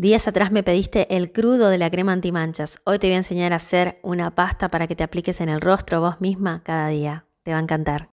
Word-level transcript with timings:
Días 0.00 0.26
atrás 0.26 0.50
me 0.50 0.62
pediste 0.62 1.14
el 1.14 1.30
crudo 1.30 1.68
de 1.68 1.76
la 1.76 1.90
crema 1.90 2.12
antimanchas. 2.12 2.80
Hoy 2.84 2.98
te 2.98 3.08
voy 3.08 3.16
a 3.16 3.18
enseñar 3.18 3.52
a 3.52 3.56
hacer 3.56 3.98
una 4.02 4.34
pasta 4.34 4.70
para 4.70 4.86
que 4.86 4.96
te 4.96 5.04
apliques 5.04 5.42
en 5.42 5.50
el 5.50 5.60
rostro 5.60 6.00
vos 6.00 6.22
misma 6.22 6.62
cada 6.64 6.88
día. 6.88 7.26
Te 7.42 7.52
va 7.52 7.58
a 7.58 7.60
encantar. 7.60 8.08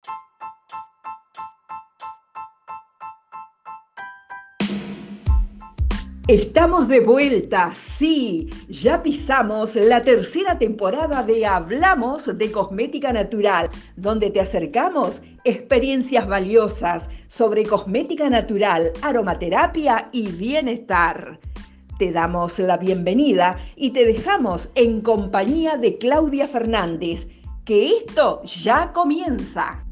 Estamos 6.26 6.88
de 6.88 6.98
vuelta, 6.98 7.70
sí, 7.76 8.50
ya 8.68 9.00
pisamos 9.00 9.76
la 9.76 10.02
tercera 10.02 10.58
temporada 10.58 11.22
de 11.22 11.46
Hablamos 11.46 12.36
de 12.36 12.50
Cosmética 12.50 13.12
Natural, 13.12 13.70
donde 13.94 14.32
te 14.32 14.40
acercamos 14.40 15.22
experiencias 15.44 16.26
valiosas 16.26 17.08
sobre 17.28 17.64
cosmética 17.64 18.28
natural, 18.28 18.90
aromaterapia 19.02 20.08
y 20.10 20.32
bienestar. 20.32 21.38
Te 21.98 22.12
damos 22.12 22.58
la 22.58 22.76
bienvenida 22.76 23.56
y 23.74 23.92
te 23.92 24.04
dejamos 24.04 24.70
en 24.74 25.00
compañía 25.00 25.78
de 25.78 25.96
Claudia 25.96 26.46
Fernández, 26.46 27.26
que 27.64 27.96
esto 27.96 28.42
ya 28.44 28.92
comienza. 28.92 29.82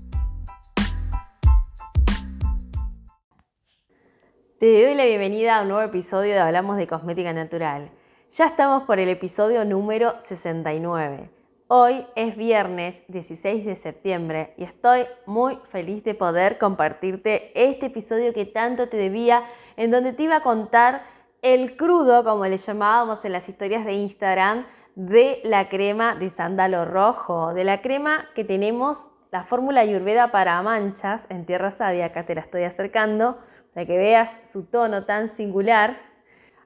Te 4.60 4.84
doy 4.84 4.95
la 4.95 5.06
bienvenida 5.06 5.56
a 5.56 5.62
un 5.62 5.69
nuevo 5.69 5.82
episodio 5.82 6.34
de 6.34 6.41
Hablamos 6.41 6.77
de 6.77 6.87
Cosmética 6.87 7.32
Natural. 7.32 7.91
Ya 8.30 8.48
estamos 8.48 8.82
por 8.82 8.98
el 8.98 9.09
episodio 9.09 9.65
número 9.65 10.15
69. 10.21 11.30
Hoy 11.68 12.05
es 12.16 12.37
viernes 12.37 13.02
16 13.09 13.65
de 13.65 13.77
septiembre 13.77 14.52
y 14.59 14.65
estoy 14.65 15.07
muy 15.24 15.59
feliz 15.71 16.05
de 16.05 16.15
poder 16.15 16.59
compartirte 16.59 17.51
este 17.55 17.87
episodio 17.87 18.34
que 18.34 18.45
tanto 18.45 18.91
te 18.91 18.98
debía, 18.98 19.45
en 19.79 19.91
donde 19.91 20.12
te 20.12 20.24
iba 20.24 20.37
a 20.37 20.43
contar 20.43 21.13
el 21.45 21.77
crudo, 21.77 22.25
como 22.25 22.47
le 22.47 22.57
llamábamos 22.57 23.27
en 23.27 23.33
las 23.33 23.51
historias 23.51 23.85
de 23.85 23.93
Instagram, 23.93 24.65
de 24.95 25.43
la 25.45 25.68
crema 25.68 26.15
de 26.15 26.30
sándalo 26.30 26.87
rojo, 26.87 27.52
de 27.52 27.65
la 27.65 27.82
crema 27.82 28.27
que 28.35 28.45
tenemos, 28.45 29.10
la 29.30 29.45
fórmula 29.45 29.83
ayurveda 29.83 30.30
para 30.30 30.63
manchas 30.63 31.27
en 31.29 31.45
tierra 31.45 31.71
sabia, 31.71 32.07
acá 32.07 32.24
te 32.24 32.35
la 32.35 32.41
estoy 32.41 32.63
acercando, 32.63 33.38
para 33.74 33.85
que 33.85 33.99
veas 33.99 34.41
su 34.51 34.65
tono 34.65 35.05
tan 35.05 35.29
singular. 35.29 35.99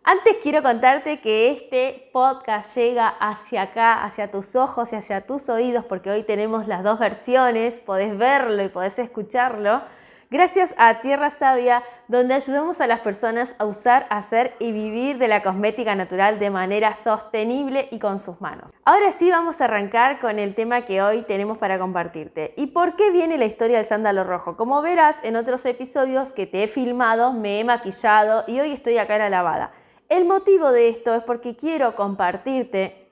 Antes 0.04 0.36
quiero 0.44 0.62
contarte 0.62 1.20
que 1.20 1.50
este 1.50 2.08
podcast 2.12 2.76
llega 2.76 3.08
hacia 3.08 3.62
acá, 3.62 4.04
hacia 4.04 4.30
tus 4.30 4.54
ojos 4.54 4.92
y 4.92 4.96
hacia 4.96 5.26
tus 5.26 5.48
oídos, 5.48 5.84
porque 5.86 6.10
hoy 6.10 6.22
tenemos 6.22 6.68
las 6.68 6.84
dos 6.84 7.00
versiones, 7.00 7.76
podés 7.78 8.16
verlo 8.16 8.62
y 8.62 8.68
podés 8.68 8.96
escucharlo 9.00 9.82
gracias 10.30 10.74
a 10.78 11.00
Tierra 11.00 11.30
Sabia, 11.30 11.82
donde 12.06 12.34
ayudamos 12.34 12.80
a 12.80 12.86
las 12.86 13.00
personas 13.00 13.54
a 13.58 13.66
usar, 13.66 14.06
hacer 14.10 14.54
y 14.58 14.72
vivir 14.72 15.18
de 15.18 15.28
la 15.28 15.42
cosmética 15.42 15.94
natural 15.94 16.38
de 16.38 16.50
manera 16.50 16.94
sostenible 16.94 17.88
y 17.90 17.98
con 17.98 18.18
sus 18.18 18.40
manos. 18.40 18.72
Ahora 18.84 19.12
sí 19.12 19.30
vamos 19.30 19.60
a 19.60 19.64
arrancar 19.64 20.20
con 20.20 20.38
el 20.38 20.54
tema 20.54 20.82
que 20.82 21.02
hoy 21.02 21.22
tenemos 21.22 21.58
para 21.58 21.78
compartirte. 21.78 22.54
¿Y 22.56 22.68
por 22.68 22.96
qué 22.96 23.10
viene 23.10 23.38
la 23.38 23.44
historia 23.44 23.76
del 23.76 23.86
sándalo 23.86 24.24
rojo? 24.24 24.56
Como 24.56 24.82
verás 24.82 25.18
en 25.22 25.36
otros 25.36 25.64
episodios 25.66 26.32
que 26.32 26.46
te 26.46 26.62
he 26.62 26.68
filmado, 26.68 27.32
me 27.32 27.60
he 27.60 27.64
maquillado 27.64 28.44
y 28.46 28.60
hoy 28.60 28.72
estoy 28.72 28.98
acá 28.98 29.16
en 29.16 29.22
la 29.22 29.30
lavada. 29.30 29.72
El 30.08 30.24
motivo 30.24 30.72
de 30.72 30.88
esto 30.88 31.14
es 31.14 31.22
porque 31.22 31.56
quiero 31.56 31.94
compartirte 31.94 33.10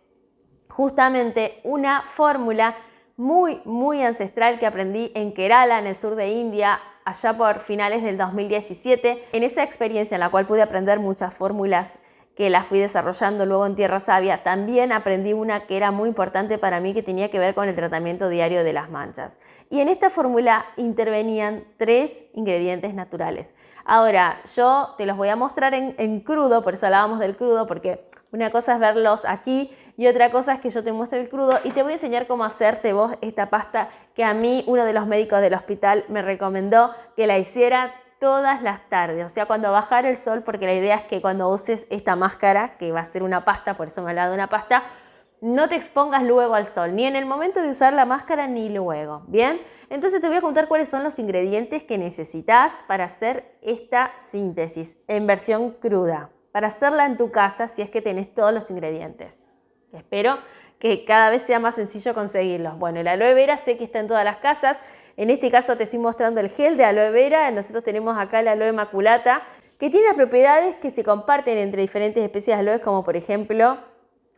justamente 0.71 1.61
una 1.65 2.03
fórmula 2.03 2.77
muy, 3.17 3.61
muy 3.65 4.03
ancestral 4.03 4.59
que 4.59 4.67
aprendí 4.67 5.11
en 5.15 5.33
Kerala, 5.33 5.79
en 5.79 5.87
el 5.87 5.97
sur 5.97 6.17
de 6.17 6.29
India, 6.29 6.81
allá 7.07 7.37
por 7.37 7.61
finales 7.61 8.03
del 8.03 8.19
2017. 8.19 9.23
En 9.33 9.43
esa 9.45 9.63
experiencia 9.63 10.17
en 10.17 10.21
la 10.21 10.29
cual 10.29 10.47
pude 10.47 10.61
aprender 10.61 10.99
muchas 10.99 11.33
fórmulas 11.33 11.99
que 12.37 12.51
las 12.51 12.67
fui 12.67 12.79
desarrollando 12.79 13.47
luego 13.47 13.65
en 13.65 13.75
Tierra 13.75 13.99
Sabia, 13.99 14.43
también 14.43 14.93
aprendí 14.93 15.33
una 15.33 15.61
que 15.61 15.77
era 15.79 15.91
muy 15.91 16.11
importante 16.11 16.59
para 16.59 16.81
mí 16.81 16.93
que 16.93 17.03
tenía 17.03 17.31
que 17.31 17.39
ver 17.39 17.55
con 17.55 17.67
el 17.67 17.75
tratamiento 17.75 18.29
diario 18.29 18.63
de 18.63 18.75
las 18.75 18.91
manchas. 18.91 19.39
Y 19.71 19.81
en 19.81 19.89
esta 19.89 20.11
fórmula 20.11 20.67
intervenían 20.77 21.65
tres 21.79 22.25
ingredientes 22.35 22.93
naturales. 22.93 23.55
Ahora, 23.87 24.43
yo 24.55 24.95
te 24.99 25.07
los 25.07 25.17
voy 25.17 25.31
a 25.31 25.37
mostrar 25.37 25.73
en, 25.73 25.95
en 25.97 26.21
crudo, 26.21 26.63
por 26.63 26.75
eso 26.75 26.85
hablábamos 26.85 27.21
del 27.21 27.39
crudo, 27.39 27.67
porque 27.67 28.07
una 28.33 28.51
cosa 28.51 28.75
es 28.75 28.81
verlos 28.81 29.25
aquí 29.25 29.71
y 29.97 30.07
otra 30.07 30.31
cosa 30.31 30.53
es 30.53 30.61
que 30.61 30.69
yo 30.69 30.85
te 30.85 30.93
muestre 30.93 31.21
el 31.21 31.31
crudo 31.31 31.59
y 31.65 31.71
te 31.71 31.83
voy 31.83 31.93
a 31.93 31.95
enseñar 31.95 32.27
cómo 32.27 32.45
hacerte 32.45 32.93
vos 32.93 33.13
esta 33.23 33.49
pasta 33.49 33.89
que 34.15 34.25
a 34.25 34.35
mí 34.35 34.63
uno 34.67 34.85
de 34.85 34.93
los 34.93 35.07
médicos 35.07 35.41
del 35.41 35.55
hospital 35.55 36.05
me 36.09 36.21
recomendó 36.21 36.91
que 37.17 37.27
la 37.27 37.39
hiciera 37.39 37.95
todas 38.19 38.63
las 38.63 38.89
tardes, 38.89 39.25
o 39.25 39.29
sea, 39.29 39.47
cuando 39.47 39.73
bajar 39.73 40.07
el 40.07 40.17
sol, 40.17 40.43
porque 40.43 40.67
la 40.67 40.75
idea 40.75 40.97
es 40.97 41.03
que 41.03 41.21
cuando 41.21 41.49
uses 41.49 41.87
esta 41.91 42.17
máscara, 42.17 42.77
que 42.77 42.93
va 42.93 43.01
a 43.01 43.05
ser 43.05 43.23
una 43.23 43.45
pasta, 43.45 43.77
por 43.77 43.89
eso 43.89 44.03
me 44.03 44.11
hablado 44.11 44.31
de 44.31 44.37
una 44.37 44.49
pasta, 44.49 44.85
no 45.41 45.69
te 45.69 45.77
expongas 45.77 46.23
luego 46.23 46.55
al 46.55 46.67
sol, 46.67 46.95
ni 46.95 47.05
en 47.05 47.17
el 47.17 47.27
momento 47.27 47.61
de 47.61 47.69
usar 47.69 47.93
la 47.93 48.07
máscara, 48.07 48.47
ni 48.47 48.69
luego, 48.69 49.23
¿bien? 49.29 49.61
Entonces 49.91 50.21
te 50.21 50.29
voy 50.29 50.39
a 50.39 50.41
contar 50.41 50.67
cuáles 50.67 50.89
son 50.89 51.05
los 51.05 51.19
ingredientes 51.19 51.85
que 51.85 51.99
necesitas 51.99 52.85
para 52.87 53.05
hacer 53.05 53.59
esta 53.63 54.13
síntesis 54.17 54.97
en 55.07 55.27
versión 55.27 55.73
cruda 55.73 56.31
para 56.57 56.69
hacerla 56.69 57.05
en 57.05 57.19
tu 57.19 57.31
casa 57.31 57.69
si 57.69 57.83
es 57.83 57.91
que 57.91 58.01
tenés 58.01 58.33
todos 58.33 58.51
los 58.51 58.71
ingredientes. 58.71 59.43
Espero 59.93 60.39
que 60.79 61.05
cada 61.05 61.31
vez 61.31 61.43
sea 61.43 61.59
más 61.59 61.77
sencillo 61.77 62.15
conseguirlos. 62.15 62.79
Bueno, 62.79 63.01
el 63.01 63.09
aloe 63.09 63.35
vera 63.35 63.57
sé 63.57 63.77
que 63.77 63.85
está 63.85 64.01
en 64.01 64.07
todas 64.07 64.25
las 64.25 64.39
casas. 64.39 64.81
En 65.17 65.31
este 65.31 65.51
caso 65.51 65.77
te 65.77 65.85
estoy 65.85 65.99
mostrando 65.99 66.41
el 66.41 66.51
gel 66.51 66.77
de 66.77 66.85
aloe 66.85 67.11
vera. 67.11 67.51
Nosotros 67.51 67.83
tenemos 67.83 68.17
acá 68.19 68.41
el 68.41 68.49
aloe 68.49 68.73
maculata, 68.73 69.43
que 69.79 69.91
tiene 69.91 70.15
propiedades 70.15 70.77
que 70.77 70.91
se 70.91 71.05
comparten 71.05 71.59
entre 71.59 71.83
diferentes 71.83 72.23
especies 72.23 72.57
de 72.57 72.61
aloes, 72.61 72.81
como 72.81 73.05
por 73.05 73.17
ejemplo 73.17 73.79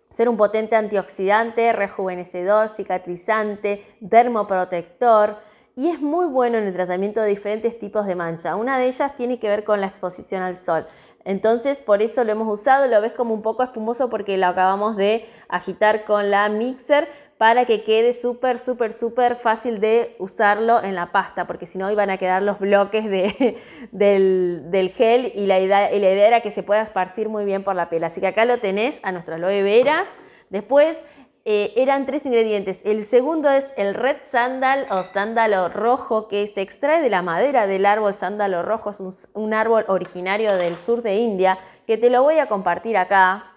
ser 0.09 0.29
un 0.29 0.37
potente 0.37 0.75
antioxidante, 0.75 1.73
rejuvenecedor, 1.73 2.69
cicatrizante, 2.69 3.83
dermoprotector 4.01 5.37
y 5.79 5.91
es 5.91 6.01
muy 6.01 6.27
bueno 6.27 6.59
en 6.59 6.67
el 6.67 6.75
tratamiento 6.75 7.21
de 7.21 7.29
diferentes 7.29 7.79
tipos 7.79 8.05
de 8.05 8.17
mancha. 8.17 8.57
Una 8.57 8.79
de 8.79 8.89
ellas 8.89 9.15
tiene 9.15 9.39
que 9.39 9.49
ver 9.49 9.63
con 9.63 9.81
la 9.81 9.87
exposición 9.87 10.43
al 10.43 10.57
sol. 10.57 10.89
Entonces, 11.29 11.83
por 11.83 12.01
eso 12.01 12.25
lo 12.25 12.33
hemos 12.33 12.49
usado, 12.49 12.89
lo 12.89 13.03
ves 13.03 13.13
como 13.13 13.35
un 13.35 13.43
poco 13.43 13.63
espumoso 13.63 14.09
porque 14.09 14.39
lo 14.39 14.47
acabamos 14.47 14.97
de 14.97 15.27
agitar 15.51 16.07
con 16.07 16.31
la 16.31 16.49
mixer 16.49 17.07
para 17.37 17.67
que 17.67 17.83
quede 17.83 18.15
súper, 18.15 18.57
súper, 18.57 18.95
súper 18.95 19.37
fácil 19.37 19.79
de 19.79 20.17
usarlo 20.19 20.83
en 20.83 20.95
la 20.95 21.13
pasta, 21.13 21.47
porque 21.47 21.67
si 21.67 21.77
no 21.77 21.91
iban 21.91 22.09
a 22.09 22.17
quedar 22.17 22.41
los 22.43 22.59
bloques 22.59 23.05
del, 23.93 24.93
gel 24.97 25.31
y 25.35 25.45
la, 25.45 25.61
idea, 25.61 25.93
y 25.93 26.01
la 26.01 26.11
idea 26.11 26.29
era 26.29 26.41
que 26.41 26.51
se 26.51 26.63
pueda 26.63 26.81
esparcir 26.81 27.29
muy 27.29 27.45
bien 27.45 27.63
por 27.63 27.77
la 27.77 27.91
piel. 27.91 28.05
Así 28.05 28.23
que 28.23 28.29
acá 28.29 28.47
lo 28.47 28.57
tenés 28.57 28.99
a 29.03 29.13
nuestra 29.13 29.35
aloe 29.35 29.63
vera. 29.63 30.07
Después 30.49 31.05
eh, 31.51 31.73
eran 31.77 32.05
tres 32.05 32.27
ingredientes. 32.27 32.83
El 32.85 33.03
segundo 33.05 33.51
es 33.51 33.73
el 33.79 33.95
red 33.95 34.19
sandal 34.23 34.87
o 34.91 35.03
sándalo 35.03 35.71
rojo 35.71 36.29
que 36.29 36.47
se 36.47 36.61
extrae 36.61 37.01
de 37.01 37.09
la 37.09 37.23
madera 37.23 37.67
del 37.67 37.87
árbol 37.87 38.13
sándalo 38.13 38.63
rojo. 38.63 38.91
Es 38.91 39.31
un, 39.33 39.55
árbol 39.55 39.87
originario 39.89 40.55
del 40.57 40.77
sur 40.77 41.01
de 41.01 41.17
India 41.17 41.59
que 41.87 41.97
te 41.97 42.11
lo 42.11 42.23
voy 42.23 42.39
a 42.39 42.49
compartir 42.49 42.99
acá 42.99 43.51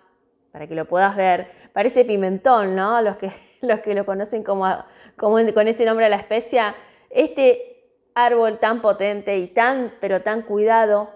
para 0.53 0.67
que 0.67 0.73
lo 0.73 0.85
puedas 0.85 1.17
ver. 1.17 1.51
Parece 1.73 2.05
pimentón, 2.05 2.77
¿no? 2.77 3.01
Los 3.01 3.17
que, 3.17 3.29
los 3.61 3.81
que 3.81 3.93
lo 3.93 4.05
conocen 4.05 4.41
como, 4.41 4.73
como 5.17 5.35
con 5.53 5.67
ese 5.67 5.83
nombre 5.83 6.05
de 6.05 6.11
la 6.11 6.15
especia. 6.15 6.73
Este 7.09 7.89
árbol 8.15 8.57
tan 8.57 8.81
potente 8.81 9.37
y 9.37 9.47
tan, 9.47 9.93
pero 9.99 10.21
tan 10.21 10.43
cuidado, 10.43 11.09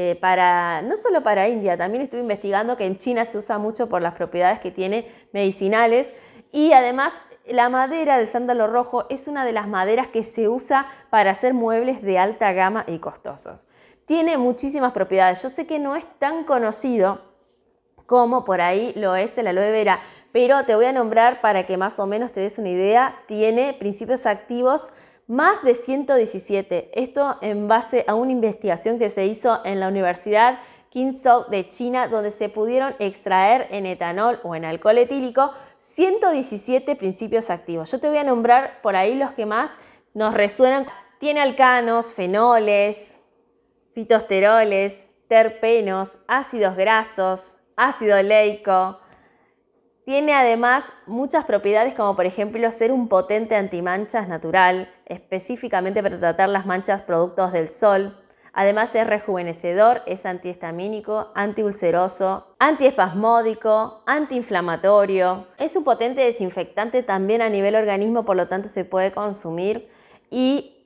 eh, 0.00 0.14
para, 0.14 0.80
no 0.82 0.96
solo 0.96 1.24
para 1.24 1.48
India, 1.48 1.76
también 1.76 2.02
estuve 2.04 2.20
investigando 2.20 2.76
que 2.76 2.86
en 2.86 2.98
China 2.98 3.24
se 3.24 3.36
usa 3.36 3.58
mucho 3.58 3.88
por 3.88 4.00
las 4.00 4.14
propiedades 4.14 4.60
que 4.60 4.70
tiene 4.70 5.10
medicinales 5.32 6.14
y 6.52 6.70
además 6.72 7.20
la 7.44 7.68
madera 7.68 8.16
de 8.16 8.28
sándalo 8.28 8.68
rojo 8.68 9.06
es 9.10 9.26
una 9.26 9.44
de 9.44 9.52
las 9.52 9.66
maderas 9.66 10.06
que 10.06 10.22
se 10.22 10.48
usa 10.48 10.86
para 11.10 11.32
hacer 11.32 11.52
muebles 11.52 12.00
de 12.00 12.16
alta 12.16 12.52
gama 12.52 12.84
y 12.86 13.00
costosos. 13.00 13.66
Tiene 14.04 14.38
muchísimas 14.38 14.92
propiedades. 14.92 15.42
Yo 15.42 15.48
sé 15.48 15.66
que 15.66 15.80
no 15.80 15.96
es 15.96 16.06
tan 16.20 16.44
conocido 16.44 17.20
como 18.06 18.44
por 18.44 18.60
ahí 18.60 18.92
lo 18.94 19.16
es 19.16 19.36
el 19.36 19.48
aloe 19.48 19.72
vera, 19.72 19.98
pero 20.30 20.64
te 20.64 20.76
voy 20.76 20.84
a 20.84 20.92
nombrar 20.92 21.40
para 21.40 21.66
que 21.66 21.76
más 21.76 21.98
o 21.98 22.06
menos 22.06 22.30
te 22.30 22.38
des 22.38 22.56
una 22.60 22.68
idea. 22.68 23.16
Tiene 23.26 23.74
principios 23.74 24.26
activos 24.26 24.90
más 25.28 25.62
de 25.62 25.74
117. 25.74 26.90
Esto 26.94 27.36
en 27.42 27.68
base 27.68 28.04
a 28.08 28.14
una 28.14 28.32
investigación 28.32 28.98
que 28.98 29.10
se 29.10 29.26
hizo 29.26 29.60
en 29.64 29.78
la 29.78 29.88
Universidad 29.88 30.58
Kingsou 30.90 31.48
de 31.50 31.68
China, 31.68 32.08
donde 32.08 32.30
se 32.30 32.48
pudieron 32.48 32.96
extraer 32.98 33.68
en 33.70 33.84
etanol 33.84 34.40
o 34.42 34.54
en 34.54 34.64
alcohol 34.64 34.96
etílico 34.96 35.52
117 35.78 36.96
principios 36.96 37.50
activos. 37.50 37.92
Yo 37.92 38.00
te 38.00 38.08
voy 38.08 38.16
a 38.18 38.24
nombrar 38.24 38.80
por 38.80 38.96
ahí 38.96 39.14
los 39.14 39.32
que 39.32 39.44
más 39.44 39.78
nos 40.14 40.32
resuenan. 40.32 40.86
Tiene 41.18 41.42
alcanos, 41.42 42.14
fenoles, 42.14 43.20
fitosteroles, 43.92 45.08
terpenos, 45.28 46.18
ácidos 46.26 46.74
grasos, 46.74 47.58
ácido 47.76 48.20
leico, 48.22 48.98
tiene 50.08 50.32
además 50.32 50.90
muchas 51.04 51.44
propiedades 51.44 51.92
como 51.92 52.16
por 52.16 52.24
ejemplo 52.24 52.70
ser 52.70 52.92
un 52.92 53.08
potente 53.08 53.56
antimanchas 53.56 54.26
natural, 54.26 54.90
específicamente 55.04 56.02
para 56.02 56.18
tratar 56.18 56.48
las 56.48 56.64
manchas 56.64 57.02
productos 57.02 57.52
del 57.52 57.68
sol. 57.68 58.18
Además 58.54 58.94
es 58.94 59.06
rejuvenecedor, 59.06 60.00
es 60.06 60.24
antihistamínico, 60.24 61.30
antiulceroso, 61.34 62.46
antiespasmódico, 62.58 64.02
antiinflamatorio. 64.06 65.46
Es 65.58 65.76
un 65.76 65.84
potente 65.84 66.22
desinfectante 66.22 67.02
también 67.02 67.42
a 67.42 67.50
nivel 67.50 67.74
organismo, 67.74 68.24
por 68.24 68.36
lo 68.36 68.48
tanto 68.48 68.70
se 68.70 68.86
puede 68.86 69.12
consumir. 69.12 69.90
Y 70.30 70.77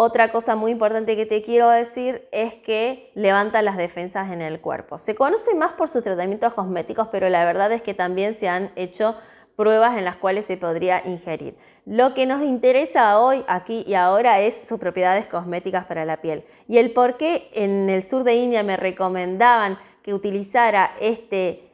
otra 0.00 0.30
cosa 0.30 0.54
muy 0.54 0.70
importante 0.70 1.16
que 1.16 1.26
te 1.26 1.42
quiero 1.42 1.68
decir 1.70 2.28
es 2.30 2.54
que 2.54 3.10
levanta 3.16 3.62
las 3.62 3.76
defensas 3.76 4.30
en 4.30 4.42
el 4.42 4.60
cuerpo. 4.60 4.96
Se 4.96 5.16
conoce 5.16 5.56
más 5.56 5.72
por 5.72 5.88
sus 5.88 6.04
tratamientos 6.04 6.54
cosméticos, 6.54 7.08
pero 7.10 7.28
la 7.28 7.44
verdad 7.44 7.72
es 7.72 7.82
que 7.82 7.94
también 7.94 8.34
se 8.34 8.48
han 8.48 8.70
hecho 8.76 9.16
pruebas 9.56 9.98
en 9.98 10.04
las 10.04 10.14
cuales 10.14 10.46
se 10.46 10.56
podría 10.56 11.04
ingerir. 11.04 11.56
Lo 11.84 12.14
que 12.14 12.26
nos 12.26 12.44
interesa 12.44 13.18
hoy, 13.18 13.44
aquí 13.48 13.82
y 13.88 13.94
ahora 13.94 14.38
es 14.38 14.68
sus 14.68 14.78
propiedades 14.78 15.26
cosméticas 15.26 15.86
para 15.86 16.04
la 16.04 16.20
piel. 16.20 16.44
Y 16.68 16.78
el 16.78 16.92
por 16.92 17.16
qué 17.16 17.50
en 17.52 17.90
el 17.90 18.04
sur 18.04 18.22
de 18.22 18.36
India 18.36 18.62
me 18.62 18.76
recomendaban 18.76 19.80
que 20.04 20.14
utilizara 20.14 20.94
este 21.00 21.72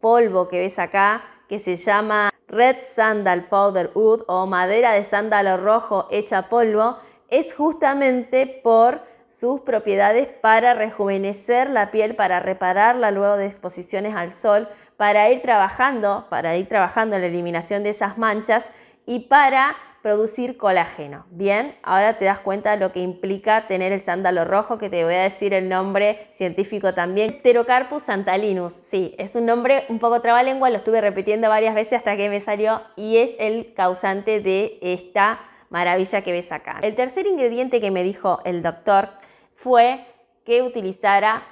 polvo 0.00 0.48
que 0.48 0.60
ves 0.60 0.78
acá, 0.78 1.22
que 1.50 1.58
se 1.58 1.76
llama 1.76 2.30
Red 2.48 2.78
Sandal 2.80 3.44
Powder 3.44 3.90
Wood 3.94 4.22
o 4.26 4.46
madera 4.46 4.92
de 4.92 5.04
sándalo 5.04 5.58
rojo 5.58 6.08
hecha 6.10 6.48
polvo, 6.48 6.96
es 7.28 7.54
justamente 7.54 8.60
por 8.62 9.02
sus 9.26 9.60
propiedades 9.60 10.26
para 10.26 10.74
rejuvenecer 10.74 11.68
la 11.68 11.90
piel, 11.90 12.16
para 12.16 12.40
repararla 12.40 13.10
luego 13.10 13.36
de 13.36 13.46
exposiciones 13.46 14.14
al 14.14 14.30
sol, 14.30 14.68
para 14.96 15.28
ir 15.30 15.42
trabajando, 15.42 16.26
para 16.30 16.56
ir 16.56 16.66
trabajando 16.66 17.16
en 17.16 17.22
la 17.22 17.28
eliminación 17.28 17.82
de 17.82 17.90
esas 17.90 18.16
manchas 18.16 18.70
y 19.04 19.20
para 19.20 19.76
producir 20.02 20.56
colágeno. 20.56 21.26
Bien, 21.30 21.76
ahora 21.82 22.16
te 22.18 22.24
das 22.24 22.38
cuenta 22.38 22.70
de 22.70 22.76
lo 22.78 22.92
que 22.92 23.00
implica 23.00 23.66
tener 23.66 23.92
el 23.92 24.00
sándalo 24.00 24.44
rojo, 24.44 24.78
que 24.78 24.88
te 24.88 25.04
voy 25.04 25.14
a 25.14 25.22
decir 25.22 25.52
el 25.52 25.68
nombre 25.68 26.26
científico 26.30 26.94
también. 26.94 27.40
Pterocarpus 27.42 28.04
santalinus, 28.04 28.72
sí, 28.72 29.14
es 29.18 29.34
un 29.34 29.44
nombre 29.44 29.84
un 29.88 29.98
poco 29.98 30.20
trabalengua, 30.20 30.70
lo 30.70 30.76
estuve 30.76 31.00
repitiendo 31.00 31.48
varias 31.48 31.74
veces 31.74 31.94
hasta 31.94 32.16
que 32.16 32.30
me 32.30 32.40
salió 32.40 32.80
y 32.96 33.18
es 33.18 33.34
el 33.38 33.74
causante 33.74 34.40
de 34.40 34.78
esta 34.80 35.40
maravilla 35.70 36.22
que 36.22 36.32
ves 36.32 36.52
acá. 36.52 36.78
El 36.82 36.94
tercer 36.94 37.26
ingrediente 37.26 37.80
que 37.80 37.90
me 37.90 38.02
dijo 38.02 38.40
el 38.44 38.62
doctor 38.62 39.10
fue 39.54 40.04
que 40.44 40.62
utilizara 40.62 41.42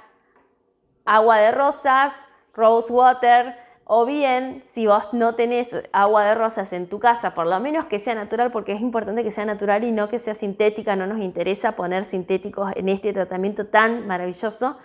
agua 1.05 1.37
de 1.37 1.51
rosas, 1.51 2.25
rose 2.53 2.91
water, 2.91 3.55
o 3.89 4.05
bien, 4.05 4.61
si 4.63 4.85
vos 4.85 5.13
no 5.13 5.35
tenés 5.35 5.73
agua 5.93 6.25
de 6.25 6.35
rosas 6.35 6.73
en 6.73 6.89
tu 6.89 6.99
casa, 6.99 7.33
por 7.33 7.47
lo 7.47 7.57
menos 7.61 7.85
que 7.85 7.99
sea 7.99 8.15
natural, 8.15 8.51
porque 8.51 8.73
es 8.73 8.81
importante 8.81 9.23
que 9.23 9.31
sea 9.31 9.45
natural 9.45 9.85
y 9.85 9.93
no 9.93 10.09
que 10.09 10.19
sea 10.19 10.33
sintética, 10.33 10.97
no 10.97 11.07
nos 11.07 11.19
interesa 11.19 11.77
poner 11.77 12.03
sintéticos 12.03 12.73
en 12.75 12.89
este 12.89 13.13
tratamiento 13.13 13.67
tan 13.67 14.05
maravilloso, 14.05 14.77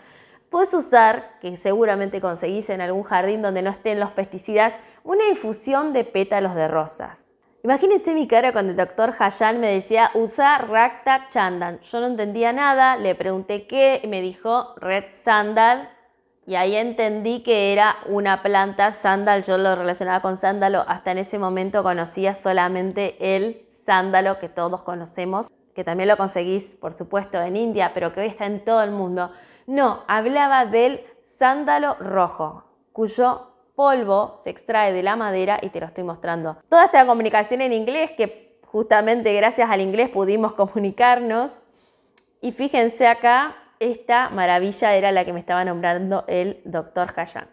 puedes 0.51 0.73
usar, 0.73 1.39
que 1.41 1.57
seguramente 1.57 2.21
conseguís 2.21 2.71
en 2.71 2.81
algún 2.81 3.03
jardín 3.03 3.43
donde 3.43 3.63
no 3.63 3.71
estén 3.71 3.99
los 3.99 4.13
pesticidas, 4.13 4.79
una 5.03 5.27
infusión 5.27 5.93
de 5.93 6.05
pétalos 6.05 6.55
de 6.55 6.69
rosas. 6.69 7.32
Imagínense 7.65 8.13
mi 8.13 8.27
cara 8.27 8.53
cuando 8.53 8.73
el 8.73 8.77
doctor 8.77 9.15
Hayan 9.17 9.61
me 9.61 9.69
decía 9.69 10.11
usar 10.15 10.69
Rakta 10.69 11.29
Chandan. 11.29 11.79
Yo 11.81 12.01
no 12.01 12.09
entendía 12.09 12.53
nada, 12.53 12.97
le 12.97 13.15
pregunté 13.15 13.69
qué 13.69 14.01
y 14.03 14.09
me 14.09 14.21
dijo 14.21 14.75
Red 14.79 15.05
Sandal 15.11 15.89
y 16.45 16.57
ahí 16.57 16.75
entendí 16.75 17.45
que 17.45 17.73
era 17.73 17.99
una 18.07 18.43
planta 18.43 18.91
sandal. 18.91 19.45
Yo 19.45 19.59
lo 19.59 19.77
relacionaba 19.77 20.21
con 20.21 20.37
sándalo. 20.37 20.85
Hasta 20.89 21.13
en 21.13 21.19
ese 21.19 21.39
momento 21.39 21.85
conocía 21.85 22.35
solamente 22.35 23.37
el 23.37 23.65
sándalo 23.71 24.41
que 24.41 24.49
todos 24.49 24.83
conocemos, 24.83 25.49
que 25.73 25.85
también 25.85 26.09
lo 26.09 26.17
conseguís, 26.17 26.75
por 26.75 26.93
supuesto, 26.93 27.41
en 27.41 27.57
India, 27.57 27.93
pero 27.95 28.13
que 28.13 28.23
hoy 28.23 28.27
está 28.27 28.47
en 28.47 28.65
todo 28.65 28.83
el 28.83 28.91
mundo. 28.91 29.31
No, 29.69 30.03
hablaba 30.09 30.67
del 30.67 31.05
sándalo 31.23 31.95
rojo, 32.01 32.65
cuyo 32.93 33.52
polvo 33.83 34.33
se 34.37 34.49
extrae 34.49 34.93
de 34.93 35.03
la 35.03 35.17
madera 35.17 35.59
y 35.61 35.71
te 35.71 35.81
lo 35.81 35.87
estoy 35.87 36.05
mostrando. 36.05 36.57
Toda 36.69 36.85
esta 36.85 37.05
comunicación 37.05 37.63
en 37.63 37.73
inglés 37.73 38.13
que 38.13 38.61
justamente 38.63 39.35
gracias 39.35 39.69
al 39.69 39.81
inglés 39.81 40.09
pudimos 40.09 40.53
comunicarnos 40.63 41.65
y 42.41 42.53
fíjense 42.53 43.09
acá, 43.09 43.57
esta 43.81 44.31
maravilla 44.31 44.95
era 44.95 45.11
la 45.11 45.25
que 45.25 45.33
me 45.33 45.41
estaba 45.41 45.65
nombrando 45.65 46.23
el 46.29 46.61
doctor 46.65 47.13
Hayan. 47.17 47.49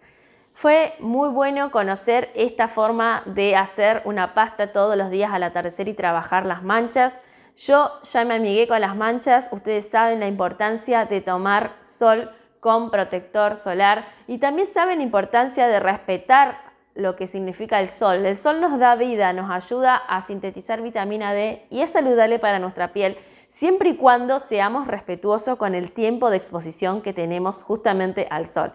Fue 0.53 0.93
muy 0.99 1.29
bueno 1.29 1.71
conocer 1.71 2.29
esta 2.35 2.67
forma 2.67 3.23
de 3.25 3.55
hacer 3.55 4.03
una 4.05 4.35
pasta 4.35 4.71
todos 4.71 4.95
los 4.95 5.09
días 5.09 5.31
al 5.33 5.41
atardecer 5.41 5.87
y 5.87 5.95
trabajar 5.95 6.45
las 6.45 6.61
manchas. 6.61 7.19
Yo 7.57 7.91
ya 8.03 8.23
me 8.23 8.35
amigué 8.35 8.67
con 8.67 8.81
las 8.81 8.95
manchas, 8.95 9.49
ustedes 9.51 9.89
saben 9.89 10.19
la 10.19 10.27
importancia 10.27 11.05
de 11.05 11.21
tomar 11.21 11.75
sol 11.79 12.29
con 12.59 12.91
protector 12.91 13.55
solar 13.55 14.07
y 14.27 14.37
también 14.37 14.67
saben 14.67 14.99
la 14.99 15.03
importancia 15.03 15.67
de 15.67 15.79
respetar 15.79 16.69
lo 16.95 17.15
que 17.15 17.27
significa 17.27 17.79
el 17.79 17.87
sol. 17.87 18.25
El 18.25 18.35
sol 18.35 18.59
nos 18.59 18.77
da 18.79 18.95
vida, 18.95 19.31
nos 19.33 19.49
ayuda 19.49 19.95
a 19.95 20.21
sintetizar 20.21 20.81
vitamina 20.81 21.33
D 21.33 21.65
y 21.69 21.81
es 21.81 21.91
saludable 21.91 22.39
para 22.39 22.59
nuestra 22.59 22.91
piel 22.91 23.17
siempre 23.47 23.89
y 23.89 23.95
cuando 23.95 24.39
seamos 24.39 24.87
respetuosos 24.87 25.57
con 25.57 25.75
el 25.75 25.91
tiempo 25.91 26.29
de 26.29 26.37
exposición 26.37 27.01
que 27.01 27.13
tenemos 27.13 27.63
justamente 27.63 28.27
al 28.29 28.47
sol. 28.47 28.73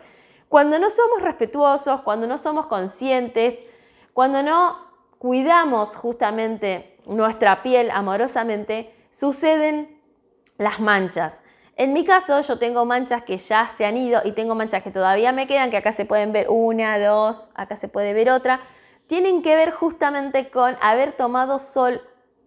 Cuando 0.48 0.78
no 0.78 0.90
somos 0.90 1.22
respetuosos, 1.22 2.02
cuando 2.02 2.26
no 2.26 2.38
somos 2.38 2.66
conscientes, 2.66 3.64
cuando 4.12 4.42
no 4.42 4.78
cuidamos 5.18 5.96
justamente 5.96 6.98
nuestra 7.06 7.62
piel 7.62 7.90
amorosamente, 7.90 8.94
suceden 9.10 10.00
las 10.58 10.80
manchas. 10.80 11.42
En 11.76 11.92
mi 11.92 12.04
caso, 12.04 12.40
yo 12.40 12.58
tengo 12.58 12.84
manchas 12.84 13.24
que 13.24 13.36
ya 13.36 13.66
se 13.68 13.84
han 13.84 13.96
ido 13.96 14.20
y 14.24 14.32
tengo 14.32 14.54
manchas 14.54 14.82
que 14.82 14.92
todavía 14.92 15.32
me 15.32 15.48
quedan, 15.48 15.70
que 15.70 15.76
acá 15.76 15.90
se 15.90 16.04
pueden 16.04 16.32
ver 16.32 16.48
una, 16.48 16.98
dos, 16.98 17.50
acá 17.54 17.74
se 17.74 17.88
puede 17.88 18.12
ver 18.14 18.30
otra. 18.30 18.60
Tienen 19.08 19.42
que 19.42 19.56
ver 19.56 19.72
justamente 19.72 20.50
con 20.50 20.76
haber 20.80 21.12
tomado 21.12 21.58
sol 21.58 22.00